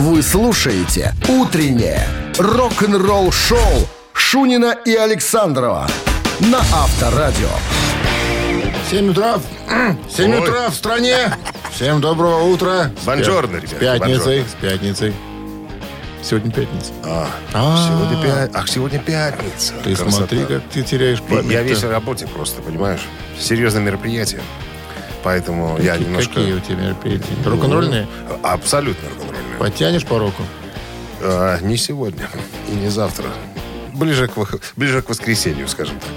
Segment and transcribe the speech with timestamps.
[0.00, 2.06] Вы слушаете «Утреннее
[2.38, 3.58] рок-н-ролл-шоу»
[4.14, 5.86] Шунина и Александрова
[6.40, 7.48] на Авторадио.
[8.90, 9.38] 7 утра.
[10.08, 10.38] 7 Ой.
[10.40, 11.16] утра в стране.
[11.74, 12.90] Всем доброго утра.
[13.04, 14.44] Бонжорно, пя- С ребята, пятницей.
[14.44, 15.14] С пятницей.
[16.22, 16.92] Сегодня пятница.
[17.04, 17.88] А, А.
[17.88, 19.74] сегодня, пя- Ах, сегодня пятница.
[19.84, 20.10] Ты Красота.
[20.12, 21.52] смотри, как ты теряешь Я- память.
[21.52, 23.00] Я весь в работе просто, понимаешь?
[23.38, 24.40] Серьезное мероприятие.
[25.22, 26.34] Поэтому я немножко...
[26.34, 27.26] Какие у тебя мероприятия?
[27.44, 28.06] Рок-н-ролльные?
[28.42, 29.58] Абсолютно рок-н-ролльные.
[29.58, 30.42] Потянешь по року?
[31.20, 32.28] А, не сегодня
[32.68, 33.26] и не завтра.
[33.92, 34.34] Ближе к,
[34.76, 36.10] ближе к воскресенью, скажем так.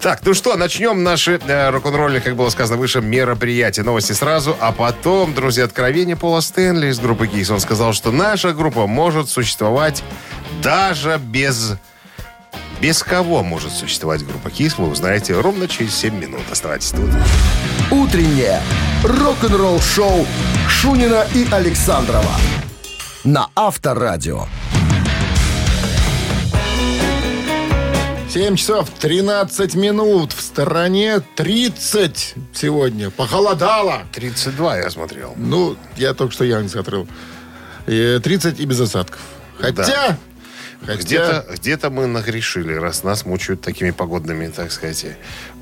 [0.00, 3.82] Так, ну что, начнем наши э, рок-н-ролльные, как было сказано выше, мероприятия.
[3.82, 7.50] Новости сразу, а потом, друзья, откровение Пола Стэнли из группы Кис.
[7.50, 10.02] Он сказал, что наша группа может существовать
[10.62, 11.74] даже без...
[12.80, 16.40] Без кого может существовать группа Кис, вы узнаете ровно через 7 минут.
[16.50, 17.10] Оставайтесь тут.
[17.90, 18.60] «Утреннее
[19.04, 20.26] рок-н-ролл-шоу»
[20.68, 22.36] Шунина и Александрова
[23.24, 24.46] на Авторадио.
[28.30, 30.32] 7 часов 13 минут.
[30.32, 33.10] В стороне 30 сегодня.
[33.10, 34.02] Похолодало.
[34.12, 35.34] 32 я смотрел.
[35.36, 37.08] Ну, я только что Яндекс открыл.
[37.86, 39.20] Э, 30 и без осадков.
[39.58, 40.16] Хотя...
[40.86, 41.02] Хотя...
[41.02, 45.04] Где-то, где-то мы нагрешили, раз нас мучают такими погодными, так сказать,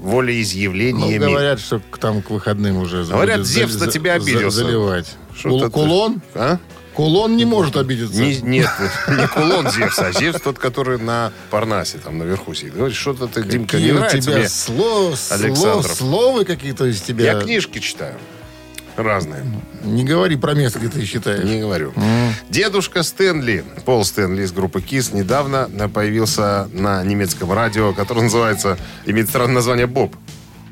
[0.01, 1.19] Ну, волеизъявлениями.
[1.25, 3.05] говорят, что там к выходным уже...
[3.05, 4.51] Говорят, Зевс на тебя обиделся.
[4.59, 5.17] Заливать.
[5.43, 6.21] Кул- Кулон?
[6.35, 6.59] А?
[6.95, 8.21] Кулон не может обидеться.
[8.21, 8.69] Не- нет,
[9.09, 12.75] не кулон Зевса, а Зевс тот, который на Парнасе, там наверху сидит.
[12.75, 14.47] Говорит, что-то ты, Димка, не нравится тебя мне.
[14.47, 15.93] сло- сло- Александров.
[15.97, 17.35] словы какие-то из тебя.
[17.35, 18.15] Я книжки читаю.
[18.99, 19.45] Разные.
[19.85, 21.45] Не говори про место, где ты считаешь.
[21.45, 21.93] Не говорю.
[22.51, 29.29] Дедушка Стэнли, Пол Стэнли из группы Кис, недавно появился на немецком радио, которое называется, имеет
[29.29, 30.17] странное название Боб.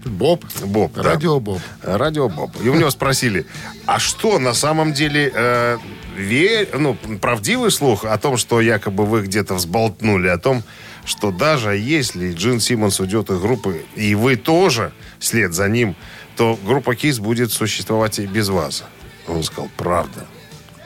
[0.04, 0.44] Боб.
[0.64, 1.02] Боб, да.
[1.02, 1.60] Радио Боб.
[1.82, 2.50] Радио Боб.
[2.62, 3.46] И у него спросили,
[3.86, 5.78] а что на самом деле э,
[6.16, 10.62] ве- ну, правдивый слух о том, что якобы вы где-то взболтнули о том,
[11.04, 15.96] что даже если Джин Симмонс уйдет из группы, и вы тоже вслед за ним,
[16.36, 18.84] то группа Кис будет существовать и без вас.
[19.26, 20.26] Он сказал, правда.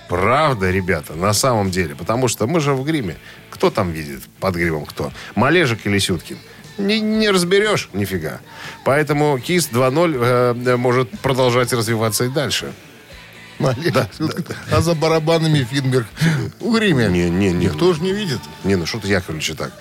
[0.08, 1.94] Правда, ребята, на самом деле.
[1.94, 3.16] Потому что мы же в гриме.
[3.50, 5.12] Кто там видит под гримом кто?
[5.34, 6.38] Малежик или Сюткин?
[6.78, 8.40] Не, не разберешь нифига.
[8.84, 12.72] Поэтому КИС 2.0 э, может продолжать развиваться и дальше.
[13.58, 13.94] Малец.
[14.70, 16.06] А за барабанами Финберг.
[16.58, 17.08] В гриме.
[17.08, 17.66] Не, не, не.
[17.66, 18.40] Никто же не видит.
[18.64, 19.72] Не, ну что ты, Яковлевич, так.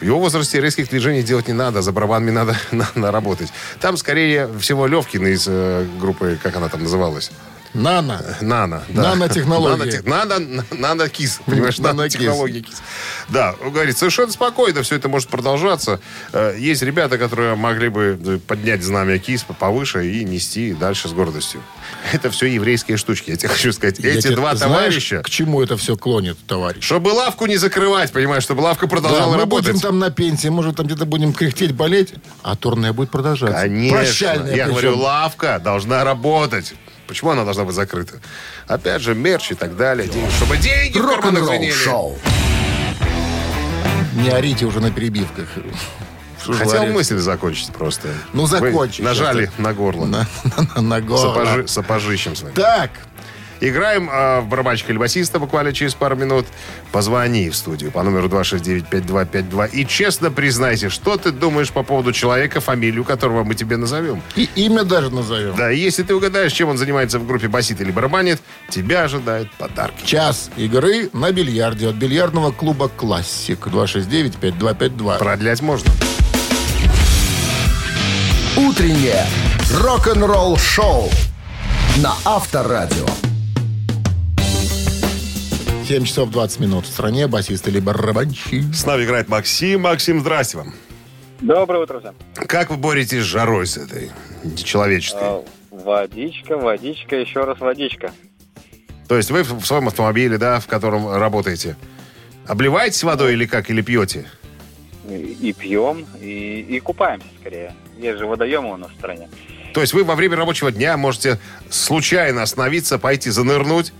[0.00, 3.52] В его возрасте резких движений делать не надо, за барабанами надо, надо работать.
[3.80, 7.30] Там, скорее всего, Левкин из э, группы, как она там называлась?
[7.72, 8.20] Нано.
[8.40, 8.82] Нано.
[8.88, 9.14] Да.
[9.14, 10.00] Нанотехнологии.
[10.02, 11.40] Нанотех- Нано, нанокис.
[11.46, 12.14] Понимаешь, Нанокис.
[12.18, 12.82] нанотехнологии кис.
[13.28, 16.00] Да, говорит, совершенно спокойно все это может продолжаться.
[16.32, 21.12] Э, Есть ребята, которые могли бы э, поднять знамя кис повыше и нести дальше с
[21.12, 21.62] гордостью.
[22.12, 24.00] Это все еврейские штучки, я тебе хочу сказать.
[24.00, 26.84] Я Эти тебе- два знаешь, товарища, К чему это все клонит, товарищ?
[26.84, 29.68] чтобы лавку не закрывать, понимаешь, чтобы лавка Да, продолжала мы работать.
[29.74, 33.56] будем там на пенсии, может, там где-то будем кряхтеть, болеть, а турне будет продолжаться.
[33.60, 33.96] Конечно.
[33.98, 34.70] Прощальная Я причем.
[34.72, 36.74] говорю, лавка должна работать.
[37.10, 38.20] Почему она должна быть закрыта?
[38.68, 40.06] Опять же, мерч и так далее.
[40.06, 41.72] Деньги, чтобы деньги карманах звенели.
[41.72, 42.18] Рок-н-ролл-шоу.
[44.14, 45.48] Не орите уже на перебивках.
[46.40, 46.94] Что Хотел говорить?
[46.94, 48.10] мысль закончить просто.
[48.32, 49.02] Ну, Вы закончи.
[49.02, 50.06] Нажали на горло.
[50.06, 50.28] На,
[50.76, 51.34] на, на горло.
[51.34, 52.54] Сапожи- сапожищем своим.
[52.54, 52.90] Так,
[53.60, 56.46] Играем э, в барабанщика или басиста буквально через пару минут.
[56.92, 62.60] Позвони в студию по номеру 269-5252 и честно признайся, что ты думаешь по поводу человека,
[62.60, 64.22] фамилию которого мы тебе назовем.
[64.36, 65.56] и имя даже назовем.
[65.56, 68.40] Да, и если ты угадаешь, чем он занимается в группе басит или барабанит,
[68.70, 70.04] тебя ожидают подарки.
[70.06, 73.66] Час игры на бильярде от бильярдного клуба «Классик».
[73.66, 75.18] 269-5252.
[75.18, 75.90] Продлять можно.
[78.56, 79.26] «Утреннее
[79.74, 81.10] рок-н-ролл-шоу»
[81.98, 83.06] на Авторадио.
[85.90, 86.84] 7 часов 20 минут.
[86.84, 88.72] В стране басист или барабанщик.
[88.72, 89.80] С нами играет Максим.
[89.80, 90.72] Максим, здрасте вам.
[91.40, 92.14] Доброе утро всем.
[92.46, 94.12] Как вы боретесь с жарой с этой
[94.54, 95.18] человеческой?
[95.20, 98.12] А, Водичка, водичка, еще раз водичка.
[99.08, 101.74] То есть вы в своем автомобиле, да, в котором работаете,
[102.46, 104.30] обливаетесь водой или как, или пьете?
[105.08, 107.74] И, и пьем, и, и купаемся скорее.
[107.98, 109.28] Есть же водоемы у нас в стране.
[109.74, 113.92] То есть вы во время рабочего дня можете случайно остановиться, пойти занырнуть,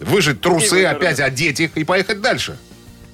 [0.00, 2.56] выжать трусы, опять одеть их и поехать дальше.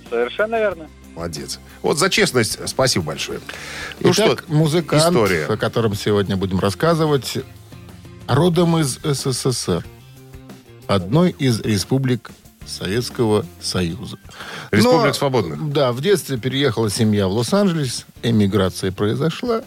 [0.09, 0.89] Совершенно верно.
[1.15, 1.59] Молодец.
[1.83, 3.41] Вот за честность спасибо большое.
[4.01, 5.47] Ну Итак, что, музыкант, история.
[5.47, 7.39] о котором сегодня будем рассказывать,
[8.27, 9.85] родом из СССР.
[10.87, 12.31] Одной из республик
[12.73, 14.17] Советского Союза.
[14.71, 15.73] Республик Но, свободных.
[15.73, 19.63] Да, в детстве переехала семья в Лос-Анджелес, эмиграция произошла.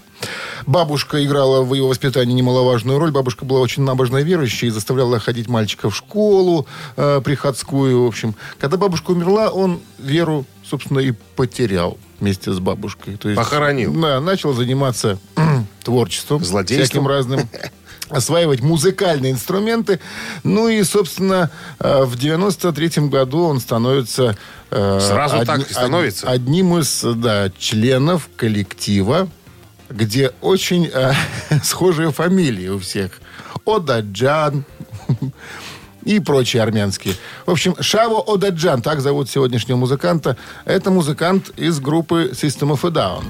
[0.65, 3.11] Бабушка играла в его воспитании немаловажную роль.
[3.11, 6.65] Бабушка была очень набожной верующей и заставляла ходить мальчика в школу
[6.97, 8.03] э, приходскую.
[8.03, 13.17] В общем, когда бабушка умерла, он веру, собственно, и потерял вместе с бабушкой.
[13.17, 13.93] То есть, Похоронил.
[13.93, 15.19] Да, начал заниматься
[15.83, 16.43] творчеством.
[16.43, 16.85] Злодейством.
[16.85, 17.49] Всяким разным
[18.09, 19.99] осваивать музыкальные инструменты.
[20.43, 21.49] Ну и, собственно,
[21.79, 24.37] э, в 93-м году он становится...
[24.71, 26.27] э, Сразу одни- так становится?
[26.27, 29.27] од- Одним из да, членов коллектива,
[29.89, 31.13] где очень э,
[31.63, 33.11] схожие фамилии у всех.
[33.65, 34.65] Одаджан
[36.03, 37.15] и прочие армянские.
[37.45, 40.37] В общем, Шаво Одаджан, так зовут сегодняшнего музыканта.
[40.65, 43.23] Это музыкант из группы System of a Down.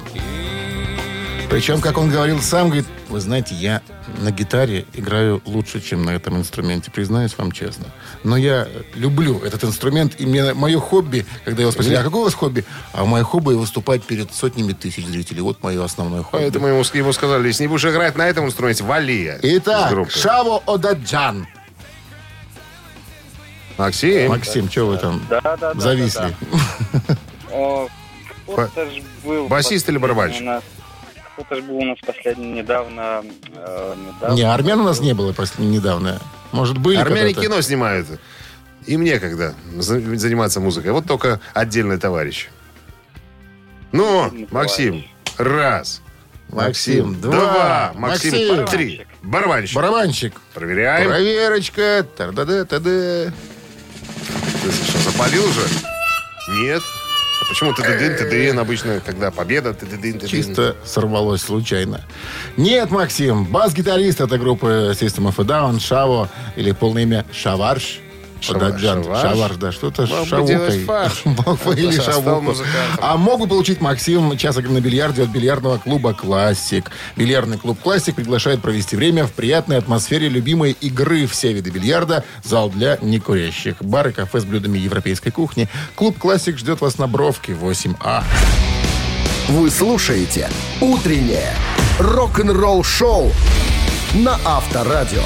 [1.49, 3.81] Причем, как он говорил сам, говорит, вы знаете, я
[4.19, 7.85] на гитаре играю лучше, чем на этом инструменте, признаюсь вам честно.
[8.23, 12.23] Но я люблю этот инструмент, и мне мое хобби, когда его спросили, а какое у
[12.25, 12.65] вас хобби?
[12.93, 15.41] А мое хобби выступать перед сотнями тысяч зрителей.
[15.41, 16.41] Вот мое основное хобби.
[16.43, 19.33] Поэтому ему, ему сказали, если не будешь играть на этом инструменте, вали.
[19.41, 20.11] Итак.
[20.11, 21.47] Шаво Одаджан.
[23.77, 24.29] Максим.
[24.29, 25.73] Максим, что вы там Да, да, да.
[25.75, 26.33] зависли?
[26.91, 27.17] да, да.
[27.51, 27.87] О,
[28.47, 29.47] Кто-то ж был...
[29.47, 30.41] басист или барабанщик?
[30.41, 30.63] у нас-
[31.35, 33.23] Кто-то ж был у нас последний недавно...
[33.53, 34.35] э, недавно.
[34.35, 36.21] Не, армян у нас не было после недавно.
[36.51, 37.41] Может, были Армяне когда-то?
[37.47, 38.07] кино снимают.
[38.85, 40.91] Им некогда за- заниматься музыкой.
[40.91, 42.47] Вот только отдельный товарищ.
[43.91, 45.05] Ну, Отдельный Максим,
[45.37, 46.01] раз.
[46.49, 47.31] Максим, два.
[47.33, 47.91] Два.
[47.95, 48.67] Максим, Максим.
[48.67, 49.05] три.
[49.23, 49.75] Барабанщик.
[49.75, 50.39] Барабанщик.
[50.53, 51.09] Проверяем.
[51.09, 52.05] Проверочка.
[52.15, 53.33] Тар-да-да, та-да.
[54.63, 55.61] Ты что, запалил уже?
[56.61, 56.81] Нет.
[57.47, 60.25] Почему ТДДН, ТДН обычно, когда победа, ТДДН, ТДН?
[60.25, 62.01] Чисто сорвалось случайно.
[62.57, 67.99] Нет, Максим, бас-гитарист этой группы System of a Down, Шаво, или полное имя Шаварш.
[68.41, 69.03] Шава- Одаджян.
[69.03, 69.21] Шаварш?
[69.21, 70.85] Шаварш, да, что-то бы шавухой.
[71.25, 72.55] Мог бы или шавуху.
[73.01, 76.91] А мог бы получить Максим час игры на бильярде от бильярдного клуба «Классик».
[77.15, 81.25] Бильярдный клуб «Классик» приглашает провести время в приятной атмосфере любимой игры.
[81.27, 85.67] Все виды бильярда, зал для некурящих, бар и кафе с блюдами европейской кухни.
[85.95, 88.23] Клуб «Классик» ждет вас на Бровке 8А.
[89.47, 90.49] Вы слушаете
[90.81, 91.53] «Утреннее
[91.99, 93.31] рок-н-ролл-шоу»
[94.15, 95.21] на Авторадио.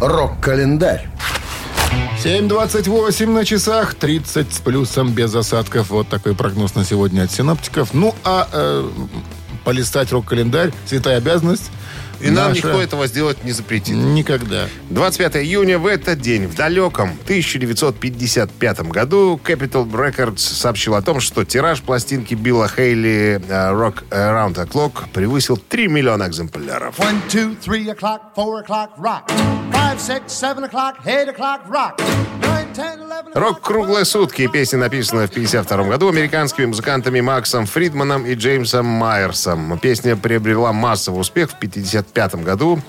[0.00, 1.08] Рок-календарь.
[2.24, 5.90] 7.28 на часах, 30 с плюсом без осадков.
[5.90, 7.92] Вот такой прогноз на сегодня от синоптиков.
[7.92, 8.88] Ну, а э,
[9.64, 11.70] полистать рок-календарь, святая обязанность.
[12.20, 13.96] И нам наша никто этого сделать не запретит.
[13.96, 14.68] Никогда.
[14.88, 21.44] 25 июня в этот день, в далеком 1955 году, Capitol Records сообщил о том, что
[21.44, 26.98] тираж пластинки Билла Хейли э, Rock Around the Clock превысил 3 миллиона экземпляров.
[26.98, 29.30] One, two, three o'clock, four o'clock, rock.
[33.34, 34.48] Рок круглые сутки.
[34.48, 39.78] Песня написана в 1952 году американскими музыкантами Максом Фридманом и Джеймсом Майерсом.
[39.78, 42.80] Песня приобрела массовый успех в 1955 году,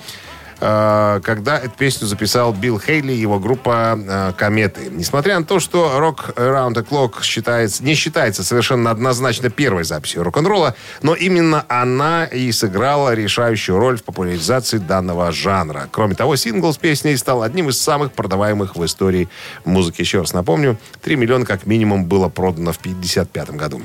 [0.59, 4.87] когда эту песню записал Билл Хейли и его группа э, «Кометы».
[4.91, 10.23] Несмотря на то, что «Rock Around the Clock» считается, не считается совершенно однозначно первой записью
[10.23, 15.89] рок-н-ролла, но именно она и сыграла решающую роль в популяризации данного жанра.
[15.91, 19.29] Кроме того, сингл с песней стал одним из самых продаваемых в истории
[19.65, 20.01] музыки.
[20.01, 23.81] Еще раз напомню, 3 миллиона как минимум было продано в 1955 году.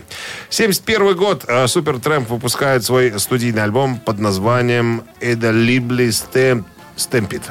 [0.50, 6.10] 71 год э, Супер Трэмп выпускает свой студийный альбом под названием «Эда Либли
[6.96, 7.42] Стемпит».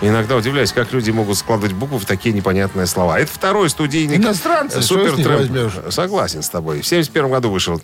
[0.00, 3.18] Иногда удивляюсь, как люди могут складывать буквы в такие непонятные слова.
[3.18, 4.16] Это второй студийный...
[4.16, 5.40] Иностранцы, что Супер Трэмп.
[5.40, 5.72] возьмешь?
[5.92, 6.82] Согласен с тобой.
[6.82, 7.82] В 71 году вышел.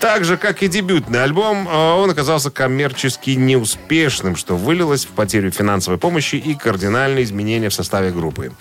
[0.00, 5.50] Так же, как и дебютный альбом, э, он оказался коммерчески неуспешным, что вылилось в потерю
[5.50, 8.52] финансовой помощи и кардинальные изменения в составе группы.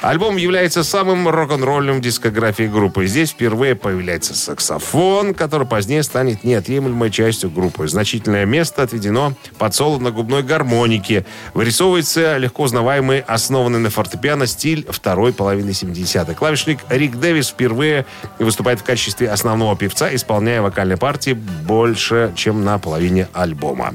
[0.00, 3.06] Альбом является самым рок-н-ролльным в дискографии группы.
[3.06, 7.88] Здесь впервые появляется саксофон, который позднее станет неотъемлемой частью группы.
[7.88, 11.26] Значительное место отведено под соло на губной гармонике.
[11.54, 16.34] Вырисовывается легко узнаваемый, основанный на фортепиано стиль второй половины 70-х.
[16.34, 18.04] Клавишник Рик Дэвис впервые
[18.38, 23.94] выступает в качестве основного певца, исполняя вокальные партии больше, чем на половине альбома.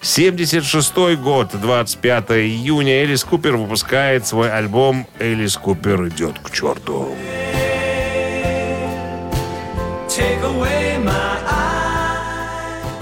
[0.00, 7.14] 76 год, 25 июня, Элис Купер выпускает свой альбом «Элис Купер идет к черту».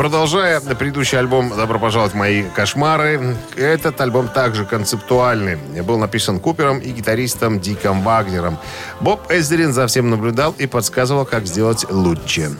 [0.00, 5.56] Продолжая предыдущий альбом «Добро пожаловать в мои кошмары», этот альбом также концептуальный.
[5.82, 8.56] Был написан Купером и гитаристом Диком Вагнером.
[9.02, 12.50] Боб Эзерин за всем наблюдал и подсказывал, как сделать лучше.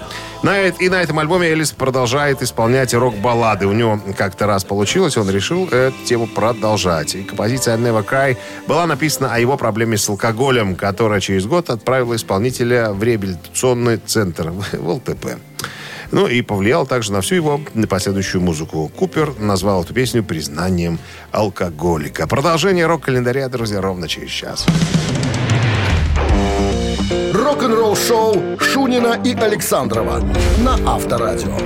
[0.42, 3.66] На, и на этом альбоме Элис продолжает исполнять рок-баллады.
[3.66, 7.14] У него как-то раз получилось, он решил эту тему продолжать.
[7.14, 12.16] И композиция «Never Cry» была написана о его проблеме с алкоголем, которая через год отправила
[12.16, 15.38] исполнителя в реабилитационный центр в ЛТП.
[16.12, 18.90] Ну и повлиял также на всю его последующую музыку.
[18.94, 20.98] Купер назвал эту песню признанием
[21.30, 22.26] алкоголика.
[22.26, 24.66] Продолжение рок-календаря, друзья, ровно через час.
[27.32, 30.20] Рок-н-ролл шоу Шунина и Александрова
[30.58, 31.56] на Авторадио.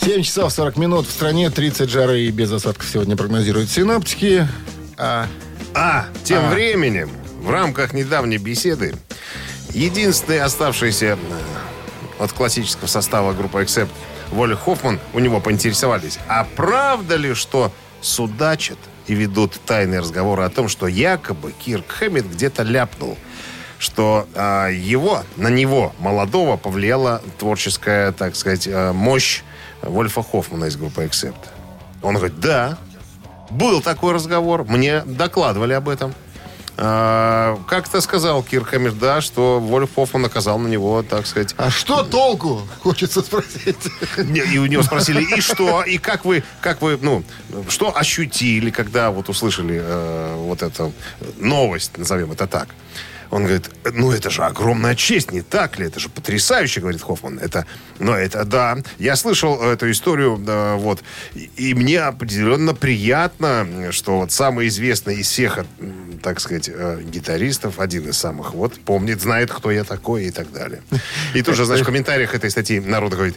[0.00, 4.48] 7 часов 40 минут в стране, 30 жары и без осадков сегодня прогнозируют синаптики.
[4.96, 5.26] А
[5.74, 6.50] А, тем А.
[6.50, 8.94] временем, в рамках недавней беседы,
[9.72, 13.90] единственный оставшийся э, от классического состава группы Accept
[14.30, 20.50] Воля Хоффман, у него поинтересовались, а правда ли, что судачат и ведут тайные разговоры о
[20.50, 23.16] том, что якобы Кирк Хэммит где-то ляпнул,
[23.78, 29.42] что а, его, на него, молодого, повлияла творческая, так сказать, э, мощь
[29.82, 31.48] Вольфа Хоффмана из группы Accept.
[32.02, 32.76] Он говорит, да,
[33.50, 36.14] был такой разговор, мне докладывали об этом.
[36.80, 38.64] А, Как-то сказал Кир
[39.00, 41.54] да, что Вольф Хоффман оказал на него, так сказать...
[41.56, 42.62] А что толку?
[42.82, 43.76] Хочется спросить.
[44.16, 47.24] И у него спросили, и что, и как вы, как вы, ну,
[47.68, 50.92] что ощутили, когда вот услышали э, вот эту
[51.38, 52.68] новость, назовем это так.
[53.30, 55.86] Он говорит, ну это же огромная честь, не так ли?
[55.86, 57.38] Это же потрясающе, говорит Хоффман.
[57.38, 57.66] Это,
[57.98, 58.78] но это да.
[58.98, 61.02] Я слышал эту историю, да, вот,
[61.34, 67.02] и, и мне определенно приятно, что вот самый известный из всех, м, так сказать, э,
[67.04, 70.82] гитаристов, один из самых, вот, помнит, знает, кто я такой и так далее.
[71.34, 73.36] И тоже, знаешь, в комментариях этой статьи народ говорит,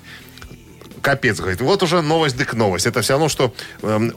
[1.01, 1.61] Капец, говорит.
[1.61, 2.85] Вот уже новость дык новость.
[2.85, 4.13] Это все равно, что эм,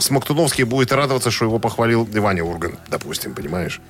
[0.00, 3.80] Смоктуновский будет радоваться, что его похвалил Ваня Урган, допустим, понимаешь?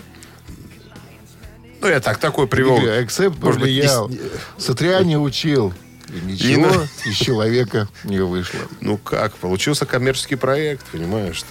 [1.83, 2.79] Ну, я так, такой привел.
[2.79, 4.09] Эксепт Может быть, повлиял.
[4.09, 4.19] не
[4.57, 5.75] Сатриани учил.
[6.09, 8.61] И ничего на- из человека не вышло.
[8.81, 11.37] Ну как, получился коммерческий проект, понимаешь?
[11.37, 11.49] Что?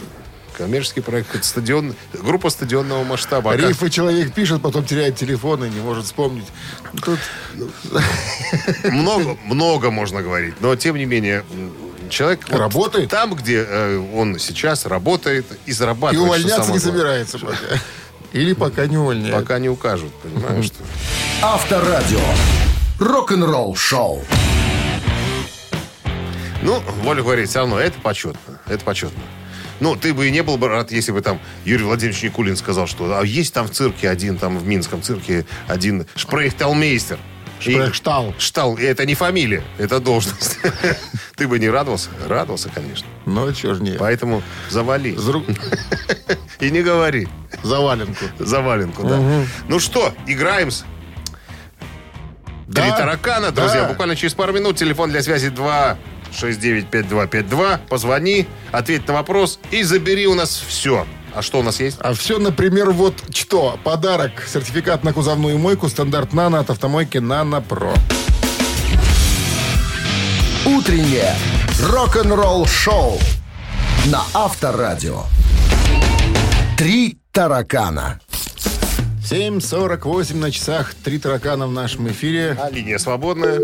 [0.57, 3.53] Коммерческий проект, это стадион, группа стадионного масштаба.
[3.53, 6.45] А как- Рифы человек пишет, потом теряет телефон и не может вспомнить.
[7.03, 7.19] Тут
[8.83, 11.43] много, много можно говорить, но тем не менее
[12.09, 13.09] человек вот Работает?
[13.09, 16.15] там, где э, он сейчас работает и и зарабатывает.
[16.17, 16.79] что увольняться не главное.
[16.79, 17.55] собирается пока.
[18.33, 19.35] Или пока не увольняют.
[19.35, 20.65] Пока не укажут, понимаешь?
[20.65, 20.77] что?
[21.41, 22.19] Авторадио.
[22.99, 24.23] Рок-н-ролл шоу.
[26.61, 28.59] Ну, Воля говорит, все равно это почетно.
[28.67, 29.19] Это почетно.
[29.79, 32.85] Ну, ты бы и не был бы рад, если бы там Юрий Владимирович Никулин сказал,
[32.85, 37.17] что а есть там в цирке один, там в Минском цирке один шпрейхталмейстер.
[37.65, 38.33] И- Шпрехштал.
[38.37, 38.77] Штал.
[38.77, 40.59] И это не фамилия, это должность.
[41.35, 42.09] Ты бы не радовался?
[42.27, 43.07] Радовался, конечно.
[43.25, 43.91] Ну, чего ж не.
[43.93, 45.15] Поэтому завали.
[46.59, 47.27] И не говори.
[47.63, 48.25] За валенку.
[48.39, 49.19] Заваленку, да.
[49.67, 50.85] Ну что, играем-с?
[52.67, 52.81] Да.
[52.83, 53.81] Три таракана, друзья.
[53.81, 53.89] Да.
[53.89, 54.77] Буквально через пару минут.
[54.77, 55.97] Телефон для связи 2
[56.31, 57.81] 695252.
[57.89, 61.05] Позвони, ответь на вопрос и забери у нас все.
[61.33, 61.97] А что у нас есть?
[61.99, 63.79] А все, например, вот что?
[63.83, 64.31] Подарок.
[64.51, 67.93] Сертификат на кузовную мойку стандарт «Нано» от автомойки «Нано Про».
[70.65, 71.35] Утреннее
[71.81, 73.19] рок-н-ролл шоу
[74.07, 75.23] на Авторадио.
[76.77, 78.19] Три таракана.
[79.23, 80.93] 7.48 на часах.
[80.93, 82.57] Три таракана в нашем эфире.
[82.59, 83.59] А линия свободная.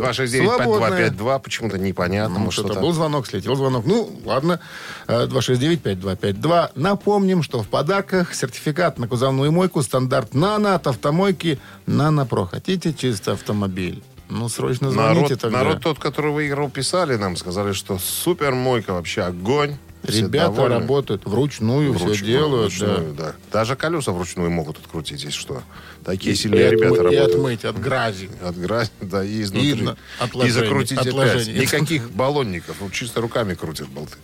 [0.00, 1.40] 269-5252.
[1.40, 2.38] Почему-то непонятно.
[2.38, 3.84] Ну, может, что-то был звонок, слетел звонок.
[3.84, 4.60] Ну, ладно.
[5.08, 6.70] Э, 269-5252.
[6.76, 12.46] Напомним, что в подарках сертификат на кузовную мойку стандарт «Нано» от автомойки «Нано Про».
[12.46, 14.02] Хотите чисто автомобиль?
[14.28, 15.58] Ну, срочно звоните Народ, тогда.
[15.58, 19.76] народ тот, который выиграл, писали нам, сказали, что супер мойка вообще огонь.
[20.06, 20.74] Все Ребята довольны.
[20.80, 22.72] работают вручную, все Вручную, делают.
[22.72, 23.34] вручную, да.
[23.52, 25.62] Даже колеса вручную могут открутить, если что.
[26.04, 27.30] Такие И, сильные отмы- ребята и работают.
[27.34, 28.30] отмыть от грязи.
[28.42, 29.70] От грязи, да, и изнутри.
[29.70, 29.96] И на-
[30.44, 31.08] И закрутить опять.
[31.08, 31.60] отложений.
[31.60, 32.76] Никаких баллонников.
[32.92, 34.16] Чисто руками крутят болты.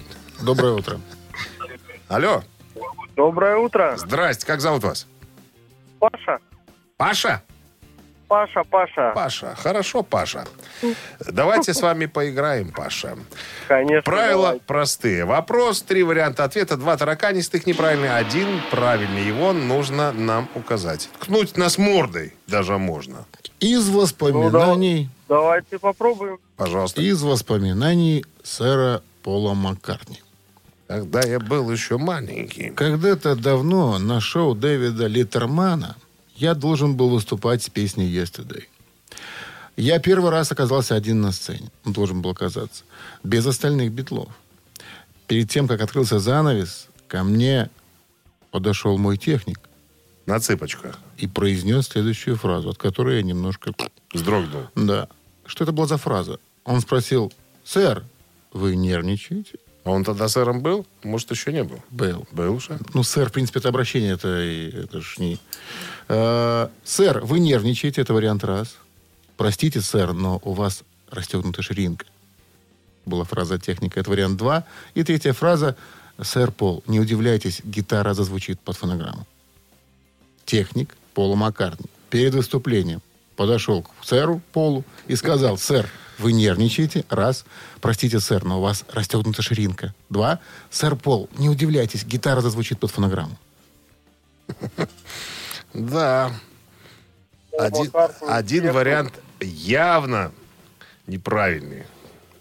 [0.42, 0.98] Доброе утро.
[2.08, 2.42] Алло,
[3.14, 3.96] Доброе утро.
[3.98, 5.06] здрасте, как зовут вас?
[5.98, 6.38] Паша.
[6.96, 7.42] Паша?
[8.28, 9.12] Паша, Паша.
[9.14, 9.54] Паша.
[9.56, 10.44] Хорошо, Паша.
[11.20, 13.16] Давайте с вами поиграем, Паша.
[13.68, 14.02] Конечно.
[14.02, 14.60] Правила давай.
[14.60, 15.24] простые.
[15.24, 19.24] Вопрос, три варианта ответа, два тараканистых неправильные, один правильный.
[19.24, 21.08] Его нужно нам указать.
[21.20, 23.24] Ткнуть нас мордой даже можно.
[23.60, 26.38] Из Ну, воспоминаний, да- давайте попробуем.
[26.56, 27.00] Пожалуйста.
[27.00, 30.20] из воспоминаний сэра Пола Маккартни.
[30.88, 32.70] Когда я был еще маленький.
[32.70, 35.96] Когда-то давно на шоу Дэвида Литтермана
[36.36, 38.64] я должен был выступать с песней «Yesterday».
[39.76, 41.70] Я первый раз оказался один на сцене.
[41.84, 42.84] Он должен был оказаться.
[43.22, 44.28] Без остальных битлов.
[45.26, 47.68] Перед тем, как открылся занавес, ко мне
[48.50, 49.60] подошел мой техник
[50.24, 50.98] На цыпочках.
[51.18, 53.74] и произнес следующую фразу, от которой я немножко...
[54.14, 54.62] Вздрогнул.
[54.74, 55.08] Да.
[55.44, 56.38] Что это была за фраза?
[56.64, 57.32] Он спросил,
[57.64, 58.02] сэр,
[58.52, 59.58] вы нервничаете?
[59.86, 60.84] А он тогда сэром был?
[61.04, 61.78] Может, еще не был?
[61.92, 62.26] Был.
[62.32, 62.76] Был уже.
[62.92, 65.38] Ну, сэр, в принципе, это обращение, это, это ж не...
[66.08, 68.74] Э, сэр, вы нервничаете, это вариант раз.
[69.36, 72.04] Простите, сэр, но у вас расстегнута ширинка.
[73.04, 74.64] Была фраза техника, это вариант два.
[74.94, 75.76] И третья фраза,
[76.20, 79.24] сэр Пол, не удивляйтесь, гитара зазвучит под фонограмму.
[80.46, 83.02] Техник Пола Маккартни перед выступлением
[83.36, 85.88] подошел к сэру Полу и сказал, сэр,
[86.18, 87.04] вы нервничаете?
[87.08, 87.44] Раз.
[87.80, 89.94] Простите, сэр, но у вас расстегнута ширинка.
[90.08, 90.40] Два.
[90.70, 93.36] Сэр Пол, не удивляйтесь, гитара зазвучит под фонограмму.
[95.72, 96.32] Да.
[97.58, 100.32] Один, вариант явно
[101.06, 101.84] неправильный.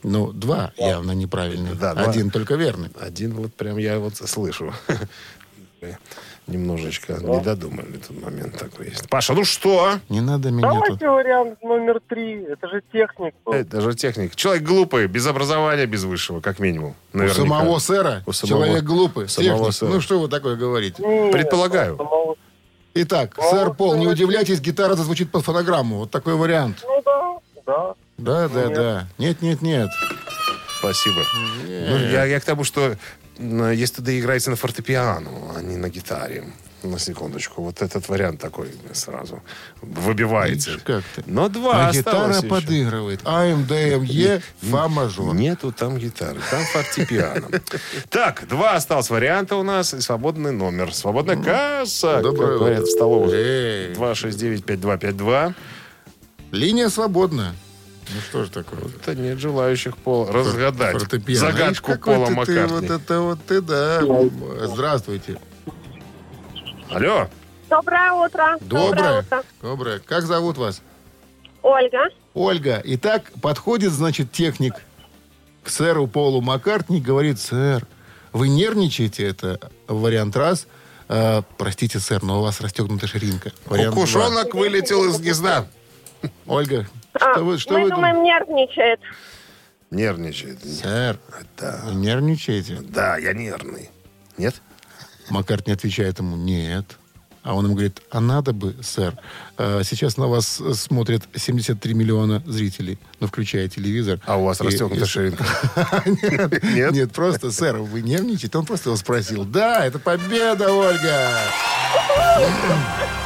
[0.03, 1.73] Ну, два явно неправильные.
[1.73, 1.91] Да.
[1.91, 2.91] Один только верный.
[2.99, 4.73] Один вот прям я вот слышу.
[6.47, 9.09] Немножечко не додумали тут момент такой есть.
[9.09, 9.99] Паша, ну что?
[10.09, 10.99] Не надо меня тут...
[10.99, 12.43] Давайте вариант номер три.
[12.43, 13.53] Это же техник был.
[13.53, 14.35] Это же техник.
[14.35, 16.95] Человек глупый, без образования, без высшего, как минимум.
[17.13, 17.41] У Наверняка.
[17.41, 19.27] самого сэра У самого- человек глупый.
[19.27, 19.89] самого сэра.
[19.89, 21.01] Ну, что вы такое говорите?
[21.03, 21.97] Нет, Предполагаю.
[21.97, 22.35] самого-
[22.93, 25.97] Итак, сэр Пол, не удивляйтесь, гитара зазвучит под фонограмму.
[25.97, 26.77] Вот такой вариант.
[26.83, 27.33] Ну да,
[27.65, 27.93] да.
[28.17, 28.73] Да, да, Нет.
[28.73, 29.07] да.
[29.17, 29.89] Нет, нет, нет.
[30.79, 31.23] Спасибо.
[31.67, 32.95] Ну, я, я к тому, что
[33.37, 36.43] если туда играется на фортепиано, а не на гитаре.
[36.83, 37.63] На секундочку.
[37.63, 39.41] Вот этот вариант такой сразу
[39.81, 40.69] выбивается.
[40.69, 41.23] Видишь, как ты.
[41.25, 42.47] Но два А гитара еще.
[42.47, 43.21] подыгрывает.
[43.23, 45.33] АМ, ДМ, Е, фа мажор.
[45.33, 47.47] Нету там гитары, там фортепиано.
[48.09, 50.93] Так, два осталось варианта у нас и свободный номер.
[50.93, 53.33] Свободная касса, Доброе говорят в столовых.
[53.33, 53.93] Эй.
[53.95, 55.55] 269-5252.
[56.51, 57.55] Линия свободна.
[58.13, 58.79] Ну что же такое?
[59.01, 61.51] Это нет желающих Пол разгадать Фортепиано.
[61.51, 62.88] Загадку какой Пола ты, ты, Маккартни.
[62.88, 64.01] Вот это вот ты, да.
[64.67, 65.39] Здравствуйте.
[66.89, 67.27] Алло,
[67.69, 68.57] Доброе утро.
[68.62, 69.19] Доброе.
[69.21, 69.43] утро.
[69.62, 70.00] Доброе.
[70.00, 70.81] Как зовут вас?
[71.63, 72.09] Ольга.
[72.33, 72.81] Ольга.
[72.85, 74.75] Итак, подходит, значит, техник
[75.63, 77.88] к сэру Полу Маккартни и говорит, сэр,
[78.33, 79.27] вы нервничаете?
[79.27, 80.67] Это вариант раз.
[81.07, 83.51] «Э, простите, сэр, но у вас расстегнута ширинка.
[83.65, 84.43] Вариант два.
[84.53, 85.67] вылетел из гнезда.
[86.47, 89.00] Ольга, что вы, что мы вы думаем, нервничает.
[89.91, 90.63] Нервничает.
[90.63, 91.17] Сэр,
[91.57, 91.81] Да.
[91.86, 92.79] вы нервничаете?
[92.81, 93.89] Да, я нервный.
[94.37, 94.55] Нет?
[95.29, 96.98] Маккартни отвечает ему, нет.
[97.44, 99.13] А он ему говорит, а надо бы, сэр.
[99.59, 104.20] Э, Сейчас на вас смотрят 73 миллиона зрителей, ну, включая телевизор.
[104.25, 105.46] А у вас расстегнута ширинка.
[106.05, 106.92] Нет, Нет?
[106.92, 108.57] нет, просто, сэр, вы нервничаете?
[108.57, 109.46] Он просто его спросил.
[109.46, 111.29] Да, это победа, Ольга!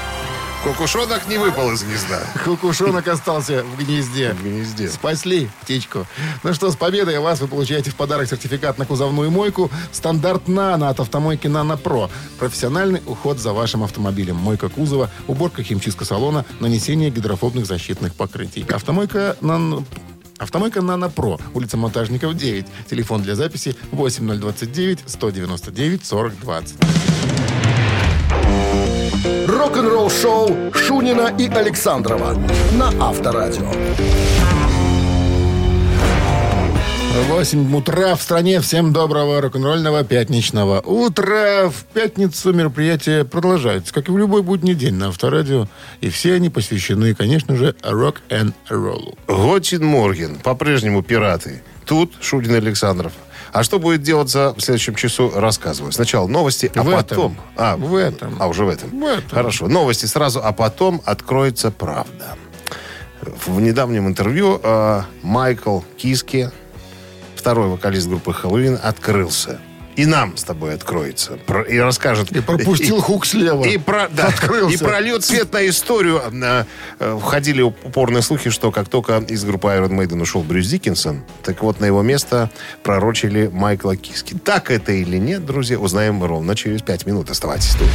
[0.63, 2.22] Кукушонок не выпал из гнезда.
[2.43, 4.34] Кукушонок остался в гнезде.
[4.34, 4.89] В гнезде.
[4.89, 6.06] Спасли птичку.
[6.43, 10.89] Ну что, с победой вас вы получаете в подарок сертификат на кузовную мойку «Стандарт Нано»
[10.89, 12.10] от автомойки «Нано Про».
[12.39, 14.36] Профессиональный уход за вашим автомобилем.
[14.36, 18.65] Мойка кузова, уборка химчистка салона, нанесение гидрофобных защитных покрытий.
[18.69, 19.86] Автомойка «Нано...»
[20.39, 22.65] Автомойка «Нано Про», улица Монтажников, 9.
[22.89, 26.76] Телефон для записи 8029 199 4020.
[29.48, 32.36] Рок-н-ролл шоу Шунина и Александрова
[32.74, 33.72] на Авторадио.
[37.28, 38.62] 8 утра в стране.
[38.62, 41.70] Всем доброго рок-н-ролльного пятничного утра.
[41.70, 45.68] В пятницу мероприятие продолжается, как и в любой будний день на Авторадио.
[46.02, 49.18] И все они посвящены, конечно же, рок-н-роллу.
[49.28, 50.38] Готин Морген.
[50.38, 51.62] По-прежнему пираты.
[51.86, 53.12] Тут Шудин и Александров.
[53.52, 55.92] А что будет делаться в следующем часу, рассказываю.
[55.92, 56.98] Сначала новости, а В этом.
[57.04, 57.38] потом...
[57.56, 58.36] А, В этом.
[58.40, 58.90] А, уже в этом.
[59.00, 59.30] В этом.
[59.30, 59.68] Хорошо.
[59.68, 62.36] Новости сразу, а потом откроется правда.
[63.22, 66.52] В недавнем интервью э, Майкл Киски,
[67.36, 69.60] второй вокалист группы Хэллоуин, открылся.
[70.00, 71.34] И нам с тобой откроется.
[71.46, 72.32] Про- И расскажет...
[72.32, 73.66] И пропустил хук слева.
[73.66, 74.74] И, про, да, Открылся.
[74.74, 76.22] и прольет свет на историю.
[77.00, 81.62] Э, Входили упорные слухи, что как только из группы Iron Maiden ушел Брюс Диккенсон, так
[81.64, 82.50] вот на его место
[82.82, 84.36] пророчили Майкла Киски.
[84.36, 87.30] Так это или нет, друзья, узнаем ровно через пять минут.
[87.30, 87.90] Оставайтесь тут.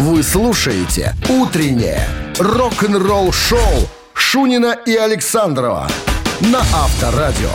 [0.00, 2.06] Вы слушаете «Утреннее
[2.38, 5.88] рок-н-ролл-шоу» Шунина и Александрова
[6.40, 7.48] на Авторадио.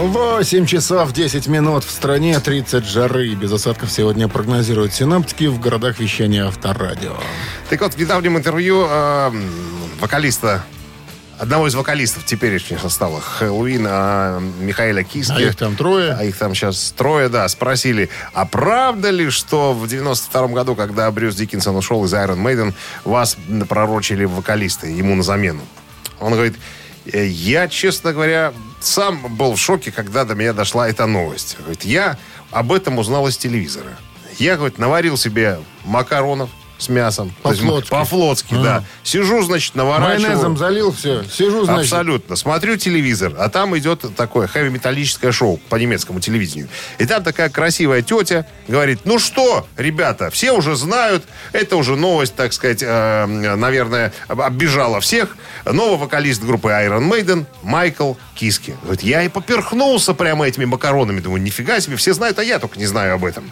[0.00, 3.34] 8 часов 10 минут в стране, 30 жары.
[3.34, 7.14] Без осадков сегодня прогнозируют синаптики в городах вещания Авторадио.
[7.68, 9.30] Так вот, в недавнем интервью э,
[10.00, 10.64] вокалиста,
[11.38, 15.32] одного из вокалистов теперешних состава Хэллоуин, э, Михаила Киски.
[15.32, 16.16] А их там трое.
[16.18, 21.10] А их там сейчас трое, да, спросили, а правда ли, что в 92 году, когда
[21.10, 22.72] Брюс Диккенсон ушел из Iron Maiden,
[23.04, 23.36] вас
[23.68, 25.62] пророчили вокалисты ему на замену?
[26.18, 31.06] Он говорит, «Э, я, честно говоря, сам был в шоке, когда до меня дошла эта
[31.06, 31.56] новость.
[31.58, 32.18] Говорит, я
[32.50, 33.98] об этом узнал из телевизора.
[34.38, 36.50] Я, говорит, наварил себе макаронов
[36.82, 37.34] с мясом.
[37.42, 37.90] По-флотски.
[37.90, 38.84] По-флотски, да.
[39.02, 40.20] Сижу, значит, наворачиваю.
[40.20, 41.24] Майонезом залил, все.
[41.24, 41.92] Сижу, значит.
[41.92, 42.36] Абсолютно.
[42.36, 46.68] Смотрю телевизор, а там идет такое хэви-металлическое шоу по немецкому телевидению.
[46.98, 52.34] И там такая красивая тетя говорит, ну что, ребята, все уже знают, это уже новость,
[52.34, 55.36] так сказать, э, наверное, об- оббежала всех.
[55.64, 58.76] Новый вокалист группы Iron Maiden Майкл Киски.
[58.82, 61.20] Говорит, я и поперхнулся прямо этими макаронами.
[61.20, 63.50] Думаю, нифига себе, все знают, а я только не знаю об этом.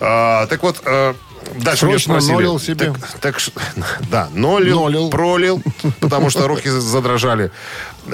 [0.00, 1.14] А, так вот, э,
[1.56, 2.92] дальше Срочно нолил себе.
[2.92, 3.40] Так, так
[4.10, 5.10] да, нолил, Нолил.
[5.10, 5.62] пролил,
[6.00, 7.50] потому что руки задрожали.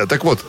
[0.09, 0.45] Так вот,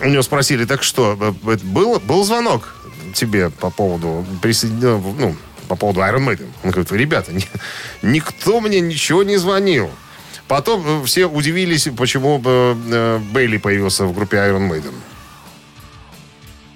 [0.00, 2.74] у него спросили, так что, э, был, был звонок
[3.14, 5.36] тебе по поводу присоединения, ну,
[5.68, 6.48] по поводу Iron Maiden?
[6.64, 7.48] Он говорит, ребята, ни-
[8.02, 9.90] никто мне ничего не звонил.
[10.48, 14.94] Потом э, все удивились, почему э, э, Бейли появился в группе Iron Maiden.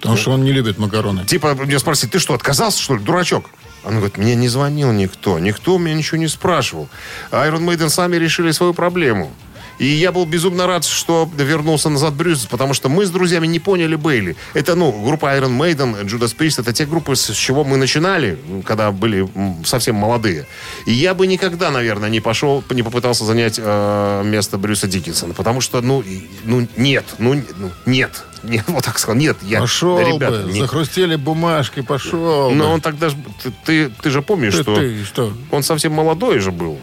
[0.00, 1.24] Потому что он не любит макароны.
[1.24, 3.46] Типа, меня спросили, ты что, отказался, что ли, дурачок?
[3.84, 6.88] Он говорит, мне не звонил никто, никто меня ничего не спрашивал.
[7.30, 9.30] Iron Maiden сами решили свою проблему.
[9.78, 13.58] И я был безумно рад, что вернулся назад Брюс, потому что мы с друзьями не
[13.58, 14.36] поняли Бейли.
[14.54, 18.90] Это, ну, группа Iron Maiden, Judas Priest, это те группы, с чего мы начинали, когда
[18.92, 19.28] были
[19.64, 20.46] совсем молодые.
[20.86, 25.60] И я бы никогда, наверное, не пошел, не попытался занять э, место Брюса Диккенсона, потому
[25.60, 26.04] что, ну,
[26.44, 30.60] ну нет, ну, ну, нет, нет, вот так сказал, нет, я, Пошел ребята, бы, не-
[30.60, 32.70] захрустели бумажки, пошел но бы.
[32.74, 33.10] он тогда
[33.42, 35.32] ты, ты, ты же помнишь, Ты- что ты что?
[35.50, 36.78] он совсем молодой же был.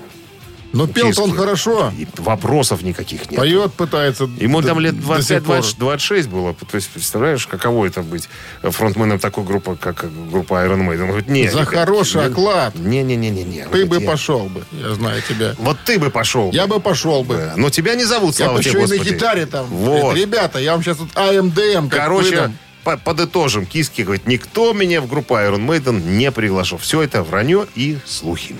[0.73, 1.39] Но пел-то он Киски.
[1.39, 1.91] хорошо.
[1.97, 3.39] И вопросов никаких нет.
[3.39, 4.29] Поет, пытается.
[4.39, 5.57] Ему до- там лет до сих пор.
[5.60, 6.53] 25-26 было.
[6.53, 8.29] То есть, представляешь, каково это быть
[8.63, 11.01] фронтменом такой группы, как группа Iron Maiden?
[11.03, 11.51] Он говорит, нет.
[11.53, 12.75] За хороший нет, оклад.
[12.75, 13.67] Не-не-не-не.
[13.71, 15.55] Ты бы пошел бы, я знаю тебя.
[15.57, 16.51] Вот ты бы пошел.
[16.51, 17.51] Я бы пошел бы.
[17.57, 19.65] Но тебя не зовут, Я слова бы тебе, еще и на гитаре там.
[19.67, 20.15] Вот.
[20.15, 22.57] Ребята, я вам сейчас тут АМДМ Короче, выдам».
[22.84, 23.65] по- подытожим.
[23.65, 26.77] Киске говорит, никто меня в группу Iron Maiden не приглашал.
[26.79, 28.55] Все это вранье и слухи.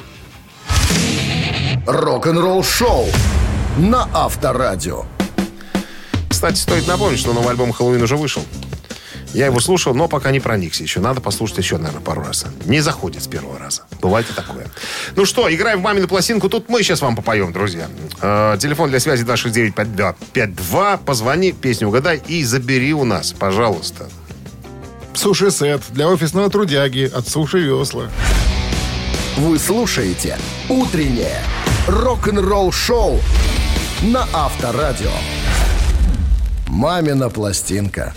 [1.88, 3.08] Рок-н-ролл шоу
[3.78, 5.06] на Авторадио.
[6.30, 8.44] Кстати, стоит напомнить, что новый альбом «Хэллоуин» уже вышел.
[9.34, 11.00] Я его слушал, но пока не проникся еще.
[11.00, 12.46] Надо послушать еще, наверное, пару раз.
[12.66, 13.84] Не заходит с первого раза.
[14.00, 14.68] Бывает и такое.
[15.16, 16.50] Ну что, играем в мамину пластинку.
[16.50, 17.88] Тут мы сейчас вам попоем, друзья.
[18.22, 21.00] Э, телефон для связи 269-5252.
[21.04, 24.08] Позвони, песню угадай и забери у нас, пожалуйста.
[25.16, 28.08] Суши-сет для офисного трудяги от Суши Весла.
[29.38, 30.38] Вы слушаете
[30.70, 31.42] «Утреннее
[31.88, 33.20] рок-н-ролл-шоу»
[34.04, 35.12] на Авторадио.
[36.68, 38.14] «Мамина пластинка».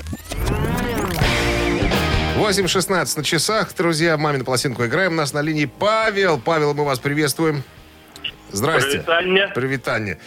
[2.36, 3.74] 8.16 на часах.
[3.74, 5.12] Друзья, мамину пластинку играем.
[5.12, 6.38] У нас на линии Павел.
[6.38, 7.62] Павел, мы вас приветствуем.
[8.50, 8.98] Здрасте.
[8.98, 9.48] Привитание.
[9.54, 10.18] Привитание.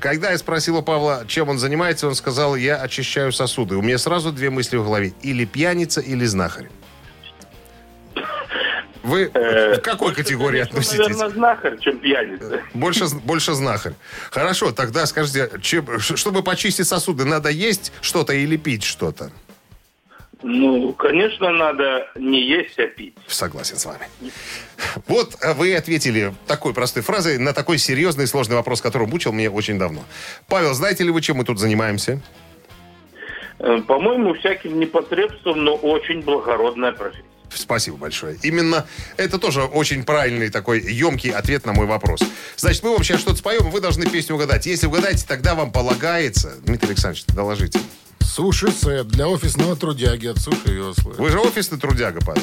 [0.00, 3.76] Когда я спросил у Павла, чем он занимается, он сказал, я очищаю сосуды.
[3.76, 5.12] У меня сразу две мысли в голове.
[5.22, 6.68] Или пьяница, или знахарь.
[9.02, 10.98] Вы к какой категории относитесь?
[10.98, 12.62] Э, Наверное, знахарь, чем пьяница.
[12.74, 13.94] Больше, больше знахарь.
[14.30, 19.30] Хорошо, тогда скажите, чем- чтобы почистить сосуды, надо есть что-то или пить что-то?
[20.42, 23.14] Ну, конечно, надо не есть, а пить.
[23.26, 24.06] Согласен с вами.
[25.06, 29.32] Вот э, вы ответили такой простой фразой на такой серьезный и сложный вопрос, который мучил
[29.32, 30.02] меня очень давно.
[30.48, 32.20] Павел, знаете ли вы, чем мы тут занимаемся?
[33.58, 37.24] Э, По-моему, всяким непотребством, но очень благородная профессия.
[37.54, 38.38] Спасибо большое.
[38.42, 38.86] Именно
[39.16, 42.20] это тоже очень правильный такой емкий ответ на мой вопрос.
[42.56, 44.66] Значит, мы вам сейчас что-то споем, вы должны песню угадать.
[44.66, 46.54] Если угадаете, тогда вам полагается...
[46.62, 47.80] Дмитрий Александрович, доложите.
[48.20, 51.12] Суши-сет для офисного трудяги от Суши Весла.
[51.18, 52.42] Вы же офисный трудяга, Павел.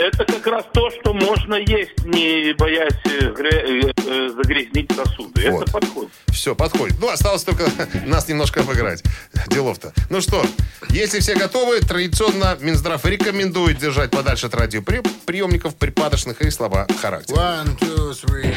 [0.00, 5.50] Это как раз то, что можно есть, не боясь э, гря- э, э, загрязнить сосуды.
[5.50, 5.64] Вот.
[5.64, 6.10] Это подходит.
[6.28, 6.96] Все, подходит.
[6.98, 7.64] Ну, осталось только
[8.06, 9.02] нас немножко обыграть.
[9.48, 9.92] Делов-то.
[10.08, 10.42] Ну что,
[10.88, 17.36] если все готовы, традиционно Минздрав рекомендует держать подальше от радиоприемников припадочных и слова характера.
[17.36, 18.54] One, two, three.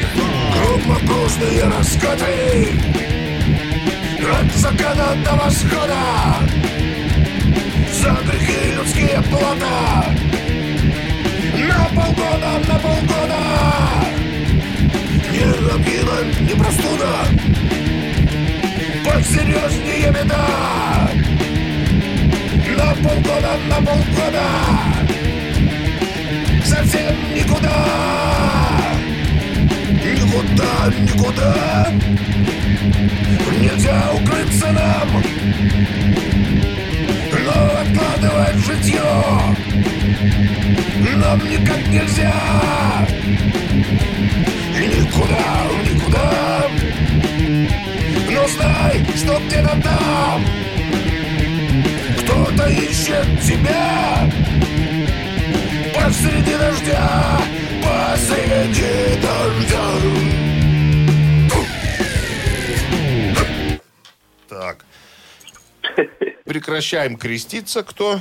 [0.64, 2.68] Крупнокружные раскаты
[4.32, 5.98] От заката до восхода
[7.92, 10.14] За грехи людские плата
[11.76, 13.40] На полгода, на полгода.
[15.32, 17.10] Ни ангина, ни простуда.
[19.04, 21.10] Посерьезнее беда.
[22.76, 24.46] На полгода, на полгода.
[26.64, 27.86] Совсем никуда.
[30.04, 31.92] Никуда, никуда.
[33.60, 35.22] Нельзя укрыться нам.
[37.44, 39.02] Но откладывать житье
[41.12, 42.32] Нам никак нельзя.
[44.76, 46.70] И никуда, никуда.
[48.30, 50.44] Но знай, что где-то там
[52.18, 54.30] Кто-то ищет тебя.
[55.94, 57.40] Посреди дождя
[57.82, 59.84] Посреди дождя.
[64.48, 64.84] Так.
[66.44, 68.20] Прекращаем креститься, кто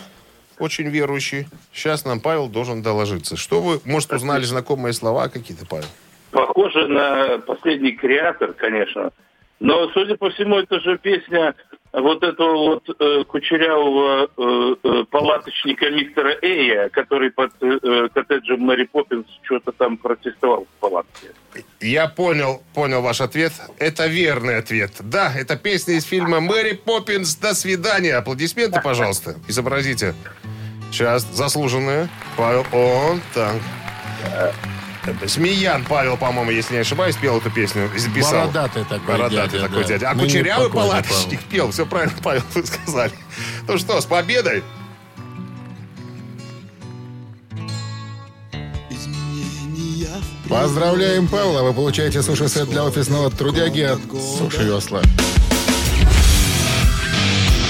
[0.59, 1.47] очень верующий.
[1.71, 3.37] Сейчас нам Павел должен доложиться.
[3.37, 5.87] Что вы, может, узнали знакомые слова какие-то, Павел?
[6.31, 9.11] Похоже на последний креатор, конечно.
[9.59, 11.55] Но, судя по всему, это же песня
[11.93, 18.85] вот этого вот э, кучерявого э, э, палаточника мистера Эя, который под э, коттеджем Мэри
[18.85, 21.27] Поппинс что-то там протестовал в палатке.
[21.79, 23.53] Я понял, понял ваш ответ.
[23.77, 24.91] Это верный ответ.
[25.01, 27.35] Да, это песня из фильма «Мэри Поппинс.
[27.35, 28.15] До свидания».
[28.15, 29.35] Аплодисменты, пожалуйста.
[29.47, 30.15] Изобразите.
[30.91, 32.09] Сейчас, заслуженные.
[32.37, 33.61] Павел, он, так.
[35.05, 37.89] Это Смеян Павел, по-моему, если не ошибаюсь, пел эту песню.
[37.95, 38.47] Записал.
[38.47, 39.87] Бородатый такой Бородатый дядя, такой да.
[39.89, 40.09] дядя.
[40.09, 41.71] А Ныне кучерявый палаточник пел.
[41.71, 43.11] Все правильно, Павел, вы сказали.
[43.67, 44.63] Ну что, с победой!
[50.49, 51.63] Поздравляем, Павла.
[51.63, 53.99] Вы получаете суши-сет для офисного трудяги от
[54.37, 55.01] Суши Весла.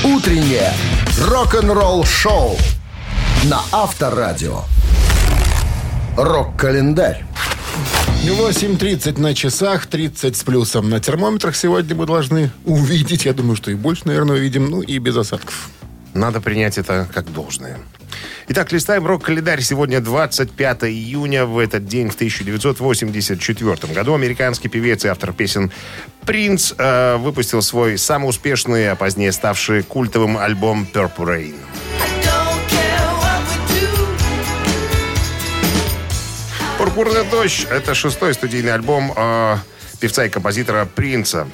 [0.03, 0.73] Утреннее
[1.17, 2.57] рок-н-ролл-шоу
[3.45, 4.63] на Авторадио.
[6.17, 7.23] Рок-календарь.
[8.23, 13.25] 8.30 на часах, 30 с плюсом на термометрах сегодня мы должны увидеть.
[13.25, 14.69] Я думаю, что и больше, наверное, увидим.
[14.69, 15.69] Ну и без осадков.
[16.13, 17.79] Надо принять это как должное.
[18.47, 19.61] Итак, листаем рок-календарь.
[19.61, 21.45] Сегодня 25 июня.
[21.45, 25.71] В этот день, в 1984 году, американский певец и автор песен
[26.25, 31.55] Принц э, выпустил свой самый успешный, а позднее ставший культовым альбом Purple Rain.
[36.93, 39.57] «Пурпурный дождь»— это шестой студийный альбом э,
[39.99, 41.47] певца и композитора Принца,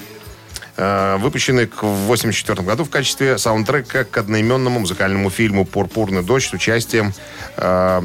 [0.76, 6.52] э, выпущенный в 1984 году в качестве саундтрека к одноименному музыкальному фильму «Пурпурный дождь» с
[6.52, 7.14] участием...
[7.56, 8.02] э,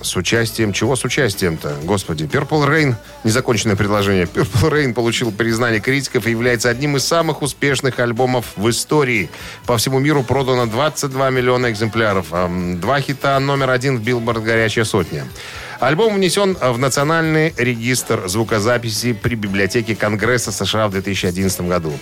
[0.00, 0.72] с участием...
[0.72, 1.76] Чего с участием-то?
[1.82, 2.24] Господи.
[2.24, 2.94] Purple Rain...
[3.22, 4.24] Незаконченное предложение.
[4.24, 9.28] Purple Rain получил признание критиков и является одним из самых успешных альбомов в истории.
[9.66, 12.32] По всему миру продано 22 миллиона экземпляров.
[12.32, 15.26] Эм, Два хита номер один в Билборд «Горячая сотня».
[15.80, 21.92] Альбом внесен в Национальный регистр звукозаписи при библиотеке Конгресса США в 2011 году.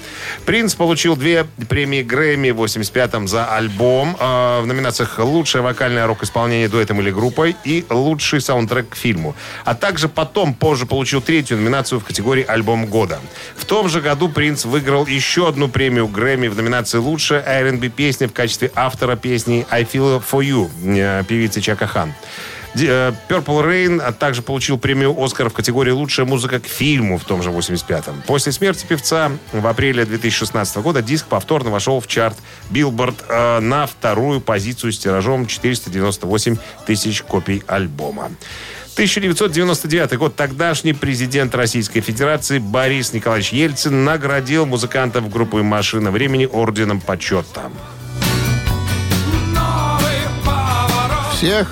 [0.46, 6.68] Принц получил две премии Грэмми в 85-м за альбом э, в номинациях «Лучшее вокальное рок-исполнение
[6.68, 9.36] дуэтом или группой» и «Лучший саундтрек к фильму».
[9.66, 13.20] А также потом, позже, получил третью номинацию в категории «Альбом года».
[13.56, 18.26] В том же году Принц выиграл еще одну премию Грэмми в номинации «Лучшая R&B песня»
[18.26, 22.14] в качестве автора песни «I Feel For You» э, певицы Чака Хан.
[22.78, 27.24] Э, Purple Rain а также получил премию «Оскар» в категории «Лучшая музыка к фильму» в
[27.24, 28.22] том же 85-м.
[28.26, 32.36] После смерти певца в апреле 2016 года диск повторно вошел в чарт
[32.70, 38.30] Billboard э, на вторую позицию с тиражом 498 тысяч копий альбома.
[38.94, 40.36] 1999 год.
[40.36, 47.70] Тогдашний президент Российской Федерации Борис Николаевич Ельцин наградил музыкантов группы «Машина времени» орденом почета.
[51.34, 51.68] Всех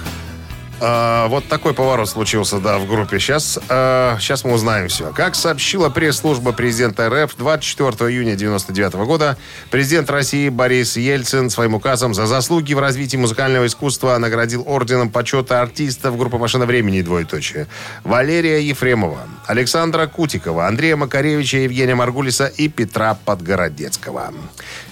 [0.86, 3.18] А, вот такой поворот случился, да, в группе.
[3.18, 5.12] Сейчас, сейчас мы узнаем все.
[5.12, 9.38] Как сообщила пресс-служба президента РФ, 24 июня 99 года
[9.70, 15.62] президент России Борис Ельцин своим указом за заслуги в развитии музыкального искусства наградил орденом почета
[15.62, 17.66] артистов группы «Машина времени» двоеточие.
[18.02, 24.34] Валерия Ефремова, Александра Кутикова, Андрея Макаревича, Евгения Маргулиса и Петра Подгородецкого.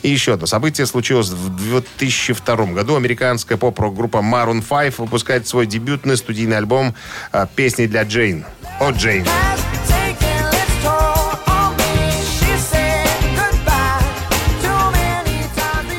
[0.02, 2.96] И еще одно событие случилось в 2002 году.
[2.96, 6.94] Американская поп-рок-группа Maroon 5 выпускает свой дебютный студийный альбом
[7.32, 8.44] а, «Песни для Джейн».
[8.80, 9.26] О, Джейн.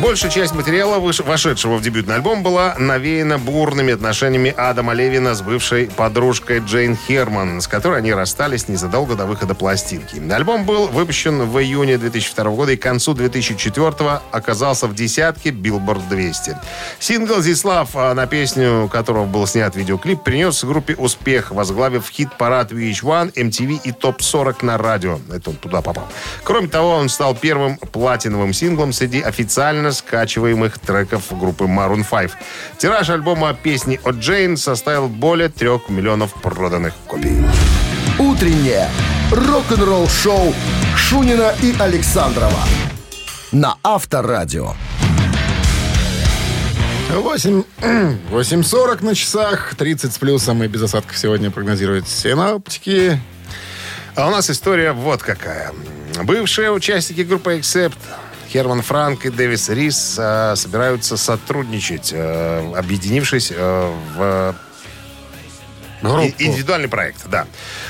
[0.04, 5.86] Большая часть материала, вошедшего в дебютный альбом, была навеяна бурными отношениями Адама Левина с бывшей
[5.86, 10.22] подружкой Джейн Херман, с которой они расстались незадолго до выхода пластинки.
[10.30, 16.10] Альбом был выпущен в июне 2002 года и к концу 2004 оказался в десятке Billboard
[16.10, 16.58] 200.
[17.00, 23.36] Сингл «Зислав», а, на песню которого был снят видеоклип, принес группе успех, возглавив хит-парад VH1,
[23.36, 25.20] MTV и ТОП-40 на радио.
[25.34, 26.10] Это он туда попал.
[26.44, 32.32] Кроме того, он стал первым платиновым синглом среди официально скачиваемых треков группы Maroon 5.
[32.78, 37.38] Тираж альбома «Песни от Джейн» составил более трех миллионов проданных копий.
[38.20, 38.90] Утреннее
[39.32, 40.54] рок-н-ролл-шоу
[40.96, 42.60] Шунина и Александрова
[43.54, 44.74] на Авторадио.
[47.12, 47.64] 8,
[48.32, 53.22] 8.40 на часах, 30 с плюсом и без осадков сегодня прогнозируют синоптики.
[54.16, 55.72] А у нас история вот какая.
[56.24, 57.98] Бывшие участники группы Accept
[58.54, 64.56] Херман Франк и Дэвис Рис э, собираются сотрудничать, э, объединившись э, в
[66.04, 66.22] Группу.
[66.38, 67.48] И- Индивидуальный проект, да.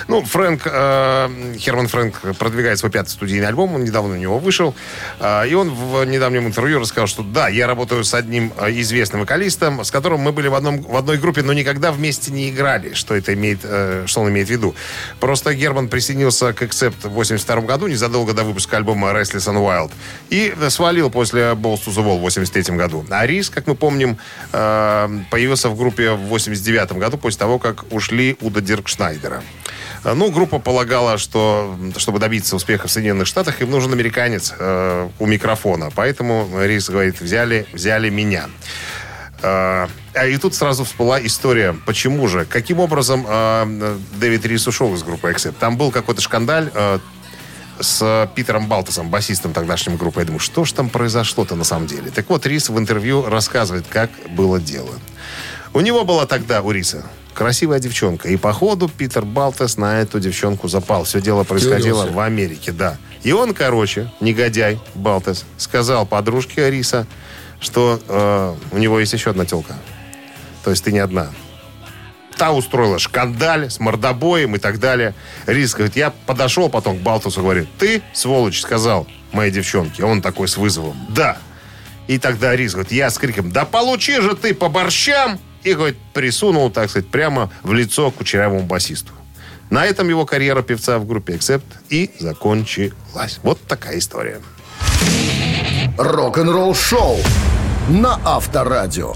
[0.07, 4.75] Ну, Фрэнк, э, Херман Фрэнк продвигает свой пятый студийный альбом, он недавно у него вышел.
[5.19, 9.21] Э, и он в недавнем интервью рассказал, что да, я работаю с одним э, известным
[9.21, 12.93] вокалистом, с которым мы были в, одном, в одной группе, но никогда вместе не играли.
[12.93, 14.75] Что это имеет, э, что он имеет в виду?
[15.19, 19.91] Просто Герман присоединился к Accept в 82 году, незадолго до выпуска альбома Restless and Wild.
[20.29, 23.05] И свалил после Balls to the Wall в 83 году.
[23.09, 24.17] А Рис, как мы помним,
[24.51, 29.37] э, появился в группе в 89 году, после того, как ушли Уда Диркшнайдера.
[29.37, 35.09] Э, Ну, группа полагала, что чтобы добиться успеха в Соединенных Штатах, им нужен американец э,
[35.17, 35.91] у микрофона.
[35.95, 38.49] Поэтому Рис говорит, взяли, взяли меня.
[39.41, 41.73] Э, а и тут сразу всплыла история.
[41.85, 42.45] Почему же?
[42.45, 45.55] Каким образом э, Дэвид Рис ушел из группы Accept?
[45.59, 46.99] Там был какой-то шкандаль э,
[47.79, 50.19] с Питером Балтасом, басистом тогдашней группы.
[50.19, 52.11] Я думаю, что же там произошло-то на самом деле?
[52.11, 54.91] Так вот, Рис в интервью рассказывает, как было дело.
[55.73, 58.29] У него была тогда, у Риса, красивая девчонка.
[58.29, 61.03] И по ходу Питер Балтас на эту девчонку запал.
[61.03, 62.11] Все дело происходило Втюрился.
[62.11, 62.97] в Америке, да.
[63.23, 67.07] И он, короче, негодяй Балтас, сказал подружке Риса,
[67.59, 69.75] что э, у него есть еще одна телка.
[70.63, 71.29] То есть ты не одна.
[72.37, 75.13] Та устроила шкандаль с мордобоем и так далее.
[75.45, 80.03] Рис говорит, я подошел потом к Балтусу, говорит, ты, сволочь, сказал моей девчонке.
[80.03, 80.97] Он такой с вызовом.
[81.09, 81.37] Да.
[82.07, 85.39] И тогда Рис говорит, я с криком, да получи же ты по борщам!
[85.63, 89.11] И, говорит, присунул, так сказать, прямо в лицо кучерявому басисту.
[89.69, 93.39] На этом его карьера певца в группе Accept и закончилась.
[93.43, 94.39] Вот такая история.
[95.97, 97.17] Рок-н-ролл шоу
[97.89, 99.15] на Авторадио.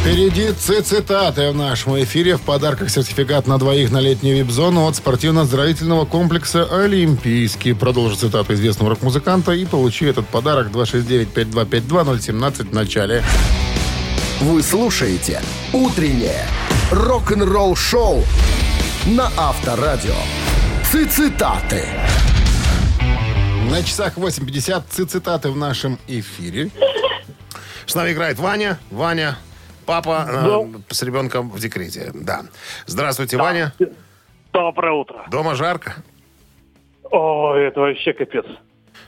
[0.00, 2.36] Впереди цитаты в нашем эфире.
[2.36, 7.72] В подарках сертификат на двоих на летнюю вип-зону от спортивно-оздоровительного комплекса «Олимпийский».
[7.72, 13.24] Продолжи цитату известного рок-музыканта и получи этот подарок 269-5252-017 в начале.
[14.40, 15.40] Вы слушаете
[15.72, 16.44] «Утреннее
[16.90, 18.22] рок-н-ролл-шоу»
[19.06, 20.14] на Авторадио.
[21.10, 21.84] Цитаты.
[23.70, 26.70] На часах 8.50 ци- цитаты в нашем эфире.
[27.86, 28.78] С нами играет Ваня.
[28.90, 29.36] Ваня,
[29.86, 32.10] папа э, с ребенком в декрете.
[32.14, 32.42] Да.
[32.86, 33.72] Здравствуйте, Ваня.
[34.52, 35.24] Доброе утро.
[35.30, 35.96] Дома жарко.
[37.10, 38.44] О, это вообще капец.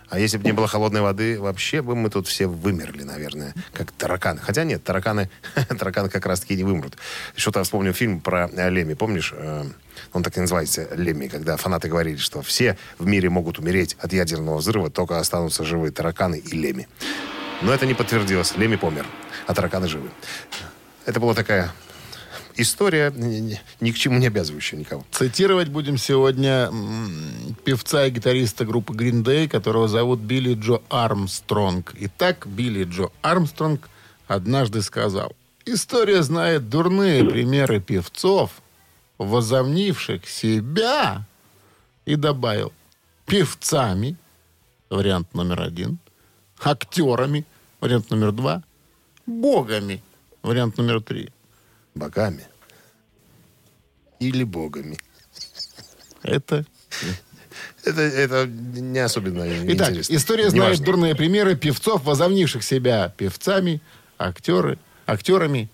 [0.08, 3.90] А если бы не было холодной воды, вообще бы мы тут все вымерли, наверное, как
[3.90, 4.40] тараканы.
[4.40, 5.28] Хотя нет, тараканы,
[5.78, 6.96] тараканы как раз-таки не вымрут.
[7.34, 9.32] Что-то вспомнил фильм про э, Леми, помнишь?
[9.36, 9.64] Э,
[10.12, 14.12] Он так и называется Леми, когда фанаты говорили, что все в мире могут умереть от
[14.12, 16.88] ядерного взрыва, только останутся живы тараканы и Леми.
[17.62, 18.56] Но это не подтвердилось.
[18.56, 19.06] Леми помер,
[19.46, 20.10] а тараканы живы.
[21.04, 21.72] Это была такая
[22.56, 25.04] история, ни, к чему не обязывающая никого.
[25.10, 26.70] Цитировать будем сегодня
[27.64, 31.94] певца и гитариста группы Green Day, которого зовут Билли Джо Армстронг.
[31.98, 33.88] Итак, Билли Джо Армстронг
[34.26, 35.32] однажды сказал,
[35.64, 38.50] «История знает дурные примеры певцов,
[39.18, 41.26] возомнивших себя,
[42.04, 42.72] и добавил,
[43.26, 44.16] певцами,
[44.88, 45.98] вариант номер один,
[46.62, 47.44] актерами,
[47.80, 48.62] вариант номер два,
[49.26, 50.02] богами,
[50.42, 51.30] вариант номер три.
[51.96, 52.46] Богами.
[54.20, 54.96] Или богами.
[56.22, 56.64] Это
[57.84, 60.14] Это, это не особенно Итак, интересно.
[60.14, 60.84] история знает Неважно.
[60.86, 63.80] дурные примеры певцов, возомнивших себя певцами,
[64.18, 65.68] актеры, актерами,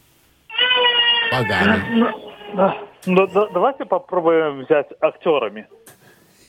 [1.32, 1.84] богами.
[1.90, 2.06] Ну,
[2.56, 2.74] да.
[3.06, 5.66] Ну, да- давайте попробуем взять актерами.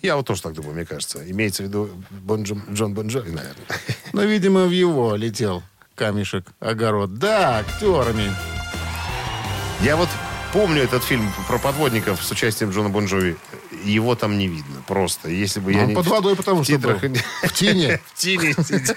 [0.01, 1.19] Я вот тоже так думаю, мне кажется.
[1.31, 3.65] Имеется в виду Бон Джон, Джон Бон Джови, наверное.
[4.11, 5.63] Но, видимо, в его летел
[5.95, 7.15] камешек, огород.
[7.17, 8.31] Да, актерами.
[9.83, 10.07] Я вот
[10.53, 13.35] помню этот фильм про подводников с участием Джона Бон Джови.
[13.83, 15.29] Его там не видно просто.
[15.29, 17.15] Если бы я Он не под в- водой, потому в что титрах был.
[17.43, 17.99] В тине.
[18.13, 18.95] в тине сидел.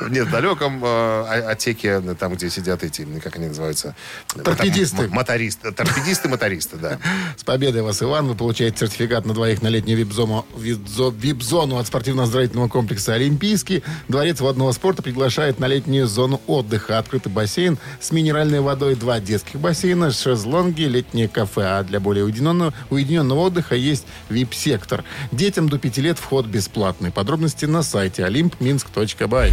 [0.00, 3.94] В недалеком э, отсеке, там, где сидят эти, как они называются?
[4.42, 5.08] Торпедисты.
[5.08, 5.72] Мотористы.
[5.72, 6.98] Торпедисты, мотористы, да.
[7.36, 8.26] С победой вас, Иван.
[8.28, 13.82] Вы получаете сертификат на двоих на летнюю вип-зону, вип-зо- вип-зону от спортивно-оздоровительного комплекса «Олимпийский».
[14.08, 16.98] Дворец водного спорта приглашает на летнюю зону отдыха.
[16.98, 21.62] Открытый бассейн с минеральной водой, два детских бассейна, шезлонги, летнее кафе.
[21.64, 25.04] А для более уединенного, уединенного отдыха есть вип-сектор.
[25.32, 27.10] Детям до 5 лет вход бесплатный.
[27.10, 29.52] Подробности на сайте olympminsk.by.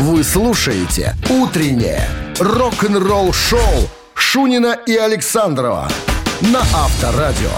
[0.00, 2.06] Вы слушаете «Утреннее
[2.38, 5.88] рок-н-ролл-шоу» Шунина и Александрова
[6.40, 7.50] на Авторадио.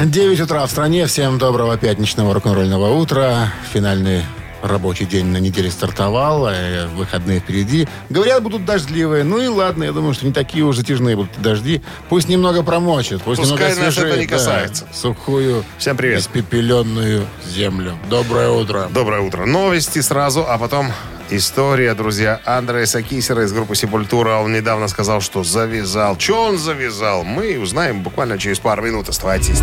[0.00, 1.06] 9 утра в стране.
[1.06, 3.52] Всем доброго пятничного рок-н-ролльного утра.
[3.72, 4.22] Финальный
[4.64, 7.86] рабочий день на неделе стартовал, э, выходные впереди.
[8.08, 9.24] Говорят, будут дождливые.
[9.24, 11.82] Ну и ладно, я думаю, что не такие уж затяжные будут дожди.
[12.08, 14.86] Пусть немного промочат, пусть Пускай немного нас это не да, касается.
[14.92, 16.20] сухую, Всем привет.
[16.20, 17.96] испепеленную землю.
[18.08, 18.88] Доброе утро.
[18.92, 19.44] Доброе утро.
[19.44, 20.90] Новости сразу, а потом
[21.30, 22.40] история, друзья.
[22.44, 24.36] Андреса Кисера из группы Сепультура.
[24.36, 26.16] Он недавно сказал, что завязал.
[26.16, 27.24] Че он завязал?
[27.24, 29.08] Мы узнаем буквально через пару минут.
[29.08, 29.60] Оставайтесь.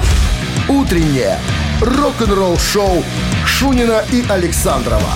[0.72, 1.38] Утреннее
[1.82, 3.04] рок-н-ролл-шоу
[3.46, 5.10] Шунина и Александрова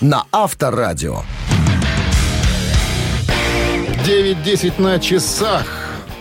[0.00, 1.22] на Авторадио.
[4.06, 5.66] 9.10 на часах.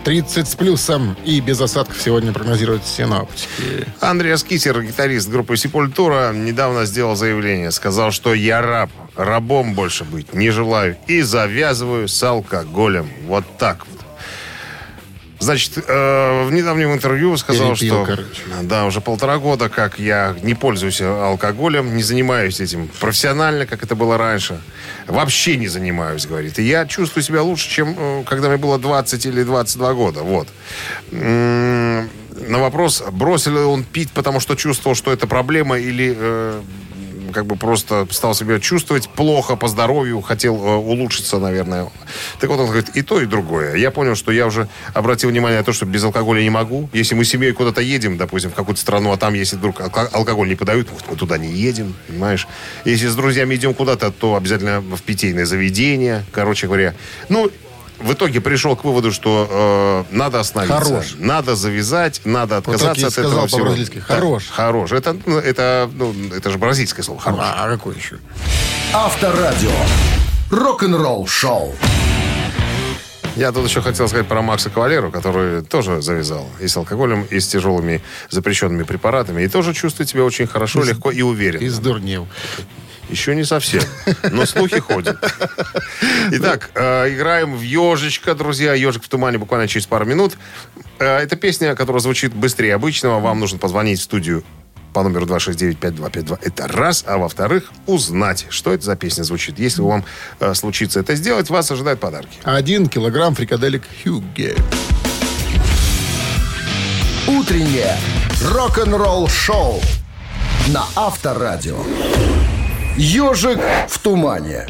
[0.04, 3.86] 30 с плюсом и без осадков сегодня прогнозируют синоптики.
[4.00, 7.70] Андреас Кисер, гитарист группы Сепультура, недавно сделал заявление.
[7.70, 13.08] Сказал, что я раб, рабом больше быть не желаю и завязываю с алкоголем.
[13.28, 13.99] Вот так вот.
[15.40, 18.42] Значит, э, в недавнем интервью сказал, Перепил, что короче.
[18.64, 23.96] да, уже полтора года, как я не пользуюсь алкоголем, не занимаюсь этим профессионально, как это
[23.96, 24.60] было раньше.
[25.08, 26.60] Вообще не занимаюсь, говорит.
[26.60, 30.24] И я чувствую себя лучше, чем э, когда мне было 20 или 22 года.
[30.24, 30.48] Вот.
[31.12, 36.62] На вопрос, бросил ли он пить, потому что чувствовал, что это проблема, или э,
[37.32, 41.90] как бы просто стал себя чувствовать плохо по здоровью, хотел э, улучшиться, наверное.
[42.40, 43.76] Так вот он говорит, и то, и другое.
[43.76, 46.90] Я понял, что я уже обратил внимание на то, что без алкоголя не могу.
[46.94, 50.10] Если мы с семьей куда-то едем, допустим, в какую-то страну, а там, если вдруг алко-
[50.12, 52.48] алкоголь не подают, мы туда не едем, понимаешь?
[52.86, 56.94] Если с друзьями идем куда-то, то обязательно в питейное заведение, короче говоря.
[57.30, 57.50] Ну,
[58.00, 60.84] в итоге пришел к выводу, что э, надо остановиться.
[60.84, 61.16] Хорош.
[61.18, 63.60] Надо завязать, надо Вот отказаться так и от сказал этого всего.
[63.62, 64.04] по-бразильски.
[64.08, 64.48] Да, Хорош.
[64.50, 64.92] Хорош.
[64.92, 67.20] Это, ну, это, ну, это же бразильское слово.
[67.20, 67.40] Хорош.
[67.42, 68.18] А, а какой еще?
[68.94, 69.72] Авторадио.
[70.52, 71.76] Рок-н-ролл-шоу.
[73.36, 77.40] Я тут еще хотел сказать про Макса Кавалеру, который тоже завязал и с алкоголем, и
[77.40, 79.44] с тяжелыми запрещенными препаратами.
[79.44, 81.64] И тоже чувствует себя очень хорошо, легко и уверенно.
[81.64, 82.26] Из дурнев.
[83.10, 83.82] Еще не совсем,
[84.32, 85.18] но слухи ходят.
[86.32, 88.74] Итак, э, играем в «Ежечка», друзья.
[88.74, 90.38] «Ежик в тумане» буквально через пару минут.
[91.00, 93.20] Э, это песня, которая звучит быстрее обычного.
[93.20, 94.44] Вам нужно позвонить в студию
[94.94, 96.40] по номеру 269-5252.
[96.42, 97.04] Это раз.
[97.08, 99.58] А во-вторых, узнать, что это за песня звучит.
[99.60, 100.06] Если вам
[100.40, 102.40] э, случится это сделать, вас ожидают подарки.
[102.44, 104.56] Один килограмм фрикаделек Хьюгге.
[107.28, 107.98] Утреннее
[108.44, 109.82] рок-н-ролл-шоу
[110.68, 111.78] на Авторадио.
[113.02, 114.68] Ежик в тумане.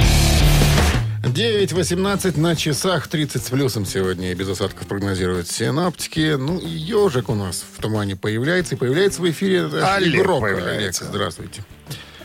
[1.23, 6.35] 9.18 на часах, 30 с плюсом сегодня и без осадков прогнозируют синоптики.
[6.37, 8.75] Ну, и ежик у нас в тумане появляется.
[8.75, 10.41] И появляется в эфире Олег игрок.
[10.41, 11.05] появляется.
[11.05, 11.63] Олег, здравствуйте.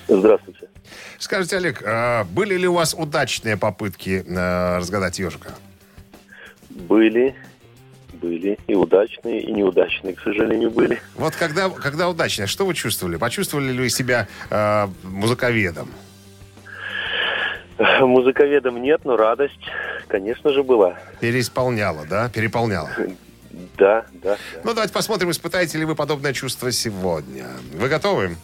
[0.06, 0.68] Здравствуйте.
[1.18, 5.54] Скажите, Олег, а были ли у вас удачные попытки э, разгадать ежика?
[6.68, 7.34] Были,
[8.24, 11.00] были и удачные, и неудачные, к сожалению, были.
[11.16, 13.16] Вот когда, когда удачно, что вы чувствовали?
[13.16, 15.90] Почувствовали ли вы себя э, музыковедом?
[18.00, 19.60] Музыковедом нет, но радость,
[20.08, 20.96] конечно же, была.
[21.20, 22.28] Переисполняла, да?
[22.28, 22.90] Переполняла.
[23.76, 24.36] Да, да.
[24.64, 27.46] Ну, давайте посмотрим, испытаете ли вы подобное чувство сегодня.
[27.74, 28.36] Вы готовы?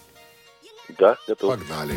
[0.98, 1.58] Да, готов.
[1.58, 1.94] Погнали.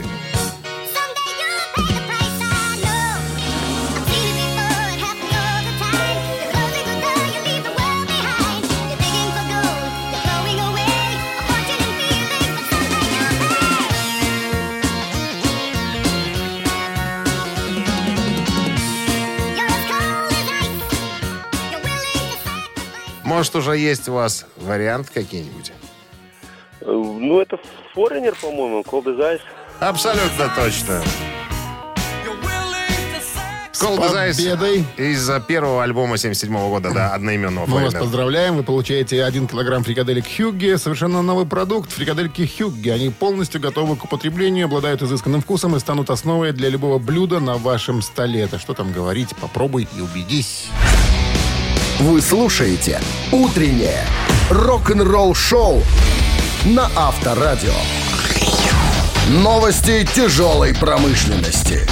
[23.34, 25.71] Может, уже есть у вас вариант какие-нибудь?
[26.81, 27.57] Э, Ну, это
[27.95, 29.41] Форинер, по-моему, Cold as Ice.
[29.79, 31.01] Абсолютно точно.
[33.73, 38.55] Cold as Ice из первого альбома 77 года, да, одноименного Мы вас поздравляем.
[38.55, 40.77] Вы получаете 1 килограмм фрикаделек Хьюгге.
[40.77, 41.91] Совершенно новый продукт.
[41.91, 42.93] Фрикадельки Хьюгге.
[42.93, 47.55] Они полностью готовы к употреблению, обладают изысканным вкусом и станут основой для любого блюда на
[47.57, 48.41] вашем столе.
[48.41, 49.36] Это что там говорить?
[49.41, 50.67] Попробуй и убедись.
[52.00, 53.00] Вы слушаете
[53.32, 54.06] «Утреннее
[54.50, 55.84] рок-н-ролл-шоу»
[56.66, 57.74] на Авторадио.
[59.30, 61.88] Новости тяжелой промышленности.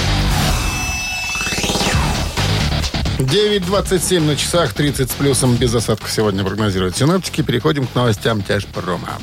[3.20, 7.41] 9.27 на часах, 30 с плюсом без осадков сегодня прогнозируют синоптики.
[7.41, 9.20] Переходим к новостям тяжпрома.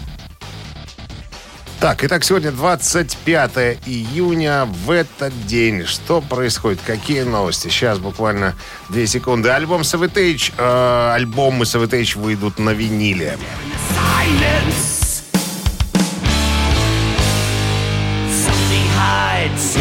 [1.80, 4.64] Так, итак, сегодня 25 июня.
[4.64, 6.80] В этот день что происходит?
[6.84, 7.68] Какие новости?
[7.68, 8.56] Сейчас буквально
[8.88, 9.50] две секунды.
[9.50, 13.38] Альбом Savatage, э, альбомы Savatage выйдут на виниле.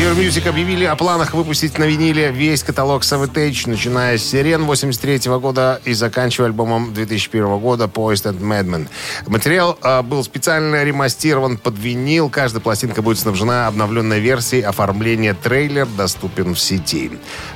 [0.08, 5.30] Ear Music объявили о планах выпустить на виниле весь каталог Savatage, начиная с «Сирен» 83
[5.40, 8.88] года и заканчивая альбомом 2001 года «Poist and Madman».
[9.26, 12.30] Материал э, был специально ремастирован под винил.
[12.30, 14.62] Каждая пластинка будет снабжена обновленной версией.
[14.62, 17.12] Оформление трейлер доступен в сети.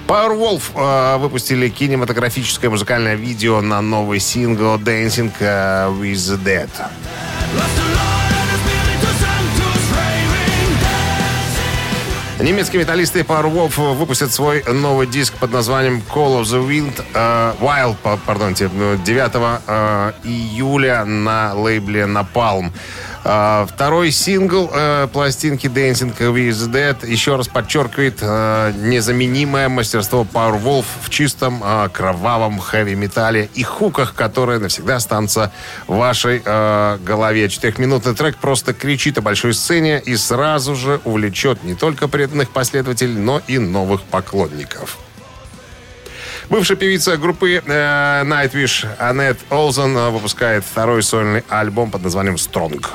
[0.07, 6.69] Powerwolf э, выпустили кинематографическое музыкальное видео на новый сингл «Dancing э, with the Dead».
[12.41, 17.97] Немецкие металлисты Powerwolf выпустят свой новый диск под названием Call of the Wind, э, Wild,
[18.01, 22.71] па- пардонте, 9 э, июля на лейбле Napalm.
[23.23, 30.85] Э, второй сингл э, пластинки Dancing with Dead еще раз подчеркивает э, незаменимое мастерство Powerwolf
[31.03, 35.51] в чистом э, кровавом хэви-металле и хуках, которые навсегда останутся
[35.87, 37.47] в вашей э, голове.
[37.49, 43.15] Четырехминутный трек просто кричит о большой сцене и сразу же увлечет не только преданных последователей,
[43.15, 44.97] но и новых поклонников.
[46.51, 52.91] Бывшая певица группы э, Nightwish Аннет Олзен э, выпускает второй сольный альбом под названием «Стронг».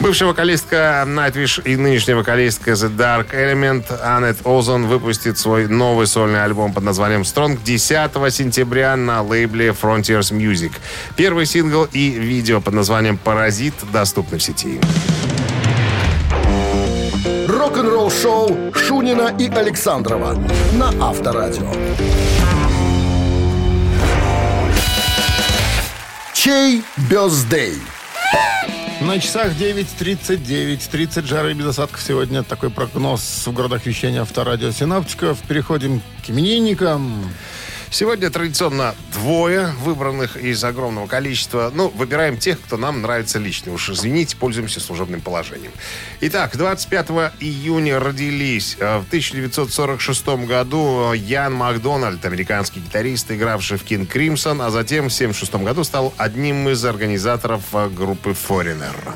[0.00, 6.44] Бывшая вокалистка Nightwish и нынешняя вокалистка The Dark Element Аннет Озон выпустит свой новый сольный
[6.44, 10.72] альбом под названием Strong 10 сентября на лейбле Frontiers Music.
[11.16, 14.78] Первый сингл и видео под названием «Паразит» доступны в сети.
[17.68, 20.32] Рок-н-ролл шоу Шунина и Александрова
[20.72, 21.70] на Авторадио.
[26.32, 27.74] Чей бездей?
[29.02, 30.90] На часах 9.39.
[30.90, 32.42] 30 жары без осадков сегодня.
[32.42, 35.38] Такой прогноз в городах вещания авторадио синаптиков.
[35.46, 37.22] Переходим к именинникам.
[37.90, 41.72] Сегодня традиционно двое выбранных из огромного количества.
[41.74, 43.72] Ну, выбираем тех, кто нам нравится лично.
[43.72, 45.72] Уж извините, пользуемся служебным положением.
[46.20, 47.08] Итак, 25
[47.40, 54.70] июня родились э, в 1946 году Ян Макдональд, американский гитарист, игравший в King Crimson, а
[54.70, 59.14] затем в 1976 году стал одним из организаторов э, группы Foreigner.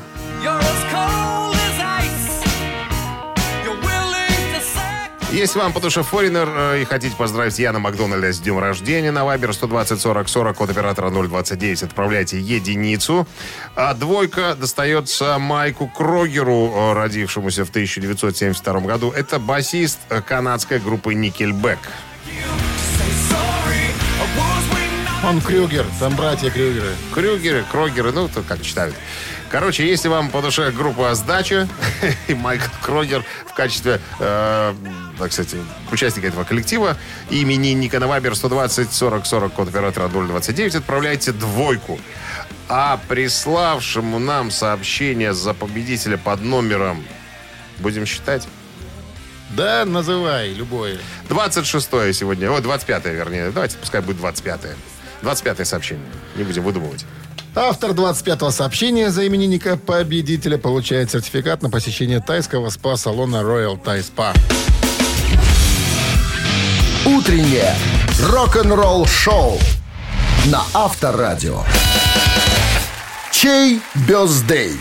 [5.33, 9.51] Если вам по душе э, и хотите поздравить Яна Макдональда с днем рождения на Вайбер
[9.51, 13.27] 120 40 40 код оператора 029, отправляйте единицу.
[13.75, 19.09] А двойка достается Майку Крогеру, э, родившемуся в 1972 году.
[19.09, 21.79] Это басист э, канадской группы Nickelback.
[25.25, 26.93] Он Крюгер, там братья Крюгеры.
[27.11, 28.93] Крюгеры, Крогеры, ну, то как читают.
[29.53, 31.67] Короче, если вам по душе группа «Сдача»
[32.27, 34.73] и Майкл Крогер в качестве, э,
[35.19, 35.53] так сказать,
[35.91, 36.97] участника этого коллектива
[37.29, 41.99] и именинника на Вайбер 120 40 40 код оператора 029 отправляйте двойку.
[42.67, 47.05] А приславшему нам сообщение за победителя под номером,
[47.77, 48.47] будем считать,
[49.51, 50.97] Да, называй, любое.
[51.29, 51.85] 26
[52.15, 53.51] сегодня, о, 25 вернее.
[53.51, 54.61] Давайте, пускай будет 25
[55.21, 56.05] 25 сообщение.
[56.35, 57.05] Не будем выдумывать.
[57.55, 64.35] Автор 25-го сообщения за именинника победителя получает сертификат на посещение тайского спа-салона Royal Thai Spa.
[67.05, 67.75] Утреннее
[68.19, 69.59] рок-н-ролл шоу
[70.47, 71.59] на Авторадио.
[73.31, 74.73] Чей бездей?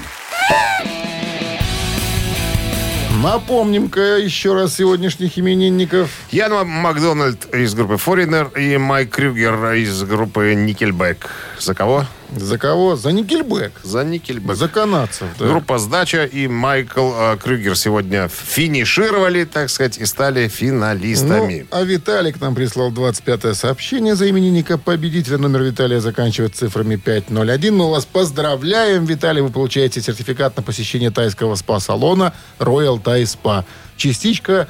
[3.23, 6.11] Напомним-ка еще раз сегодняшних именинников.
[6.31, 11.27] Ян Макдональд из группы Foreigner и Майк Крюгер из группы Nickelback.
[11.59, 12.07] За кого?
[12.37, 12.97] За кого?
[12.97, 13.72] За Никельбек.
[13.83, 14.55] За Nickelback.
[14.55, 15.26] За канадцев.
[15.39, 15.47] да.
[15.47, 21.66] Группа «Сдача» и Майкл э, Крюгер сегодня финишировали, так сказать, и стали финалистами.
[21.70, 25.39] Ну, а Виталик нам прислал 25-е сообщение за именинника победителя.
[25.39, 27.74] Номер Виталия заканчивается цифрами 501.
[27.76, 29.43] Мы вас поздравляем, Виталий.
[29.43, 33.64] Вы получаете сертификат на посещение тайского спа-салона Royal Thai Spa.
[33.97, 34.68] Частичка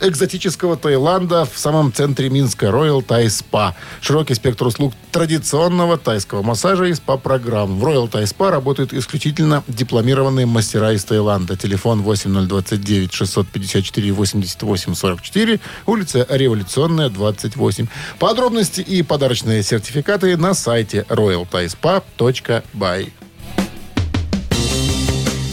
[0.00, 3.74] экзотического Таиланда в самом центре Минска Royal Thai Spa.
[4.00, 7.78] Широкий спектр услуг традиционного тайского массажа и спа-программ.
[7.78, 11.56] В Royal Thai Spa работают исключительно дипломированные мастера из Таиланда.
[11.56, 17.86] Телефон 8029 654 88 44, улица Революционная, 28.
[18.18, 23.12] Подробности и подарочные сертификаты на сайте royalthaispa.by.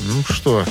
[0.08, 0.66] Ну что,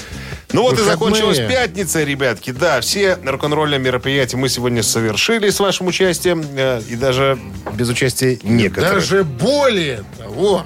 [0.53, 0.93] Ну вот и Выходные.
[1.15, 2.51] закончилась пятница, ребятки.
[2.51, 6.45] Да, все рок-н-ролльные мероприятия мы сегодня совершили с вашим участием.
[6.57, 7.39] э, И даже
[7.75, 8.95] без участия некоторых.
[8.95, 10.65] Даже более того.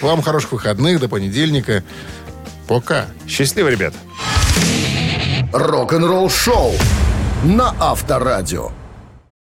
[0.00, 1.84] Вам хороших выходных до понедельника.
[2.68, 3.06] Пока.
[3.28, 3.92] Счастливо, ребят.
[5.52, 6.72] Рок-н-ролл шоу
[7.44, 8.70] на Авторадио.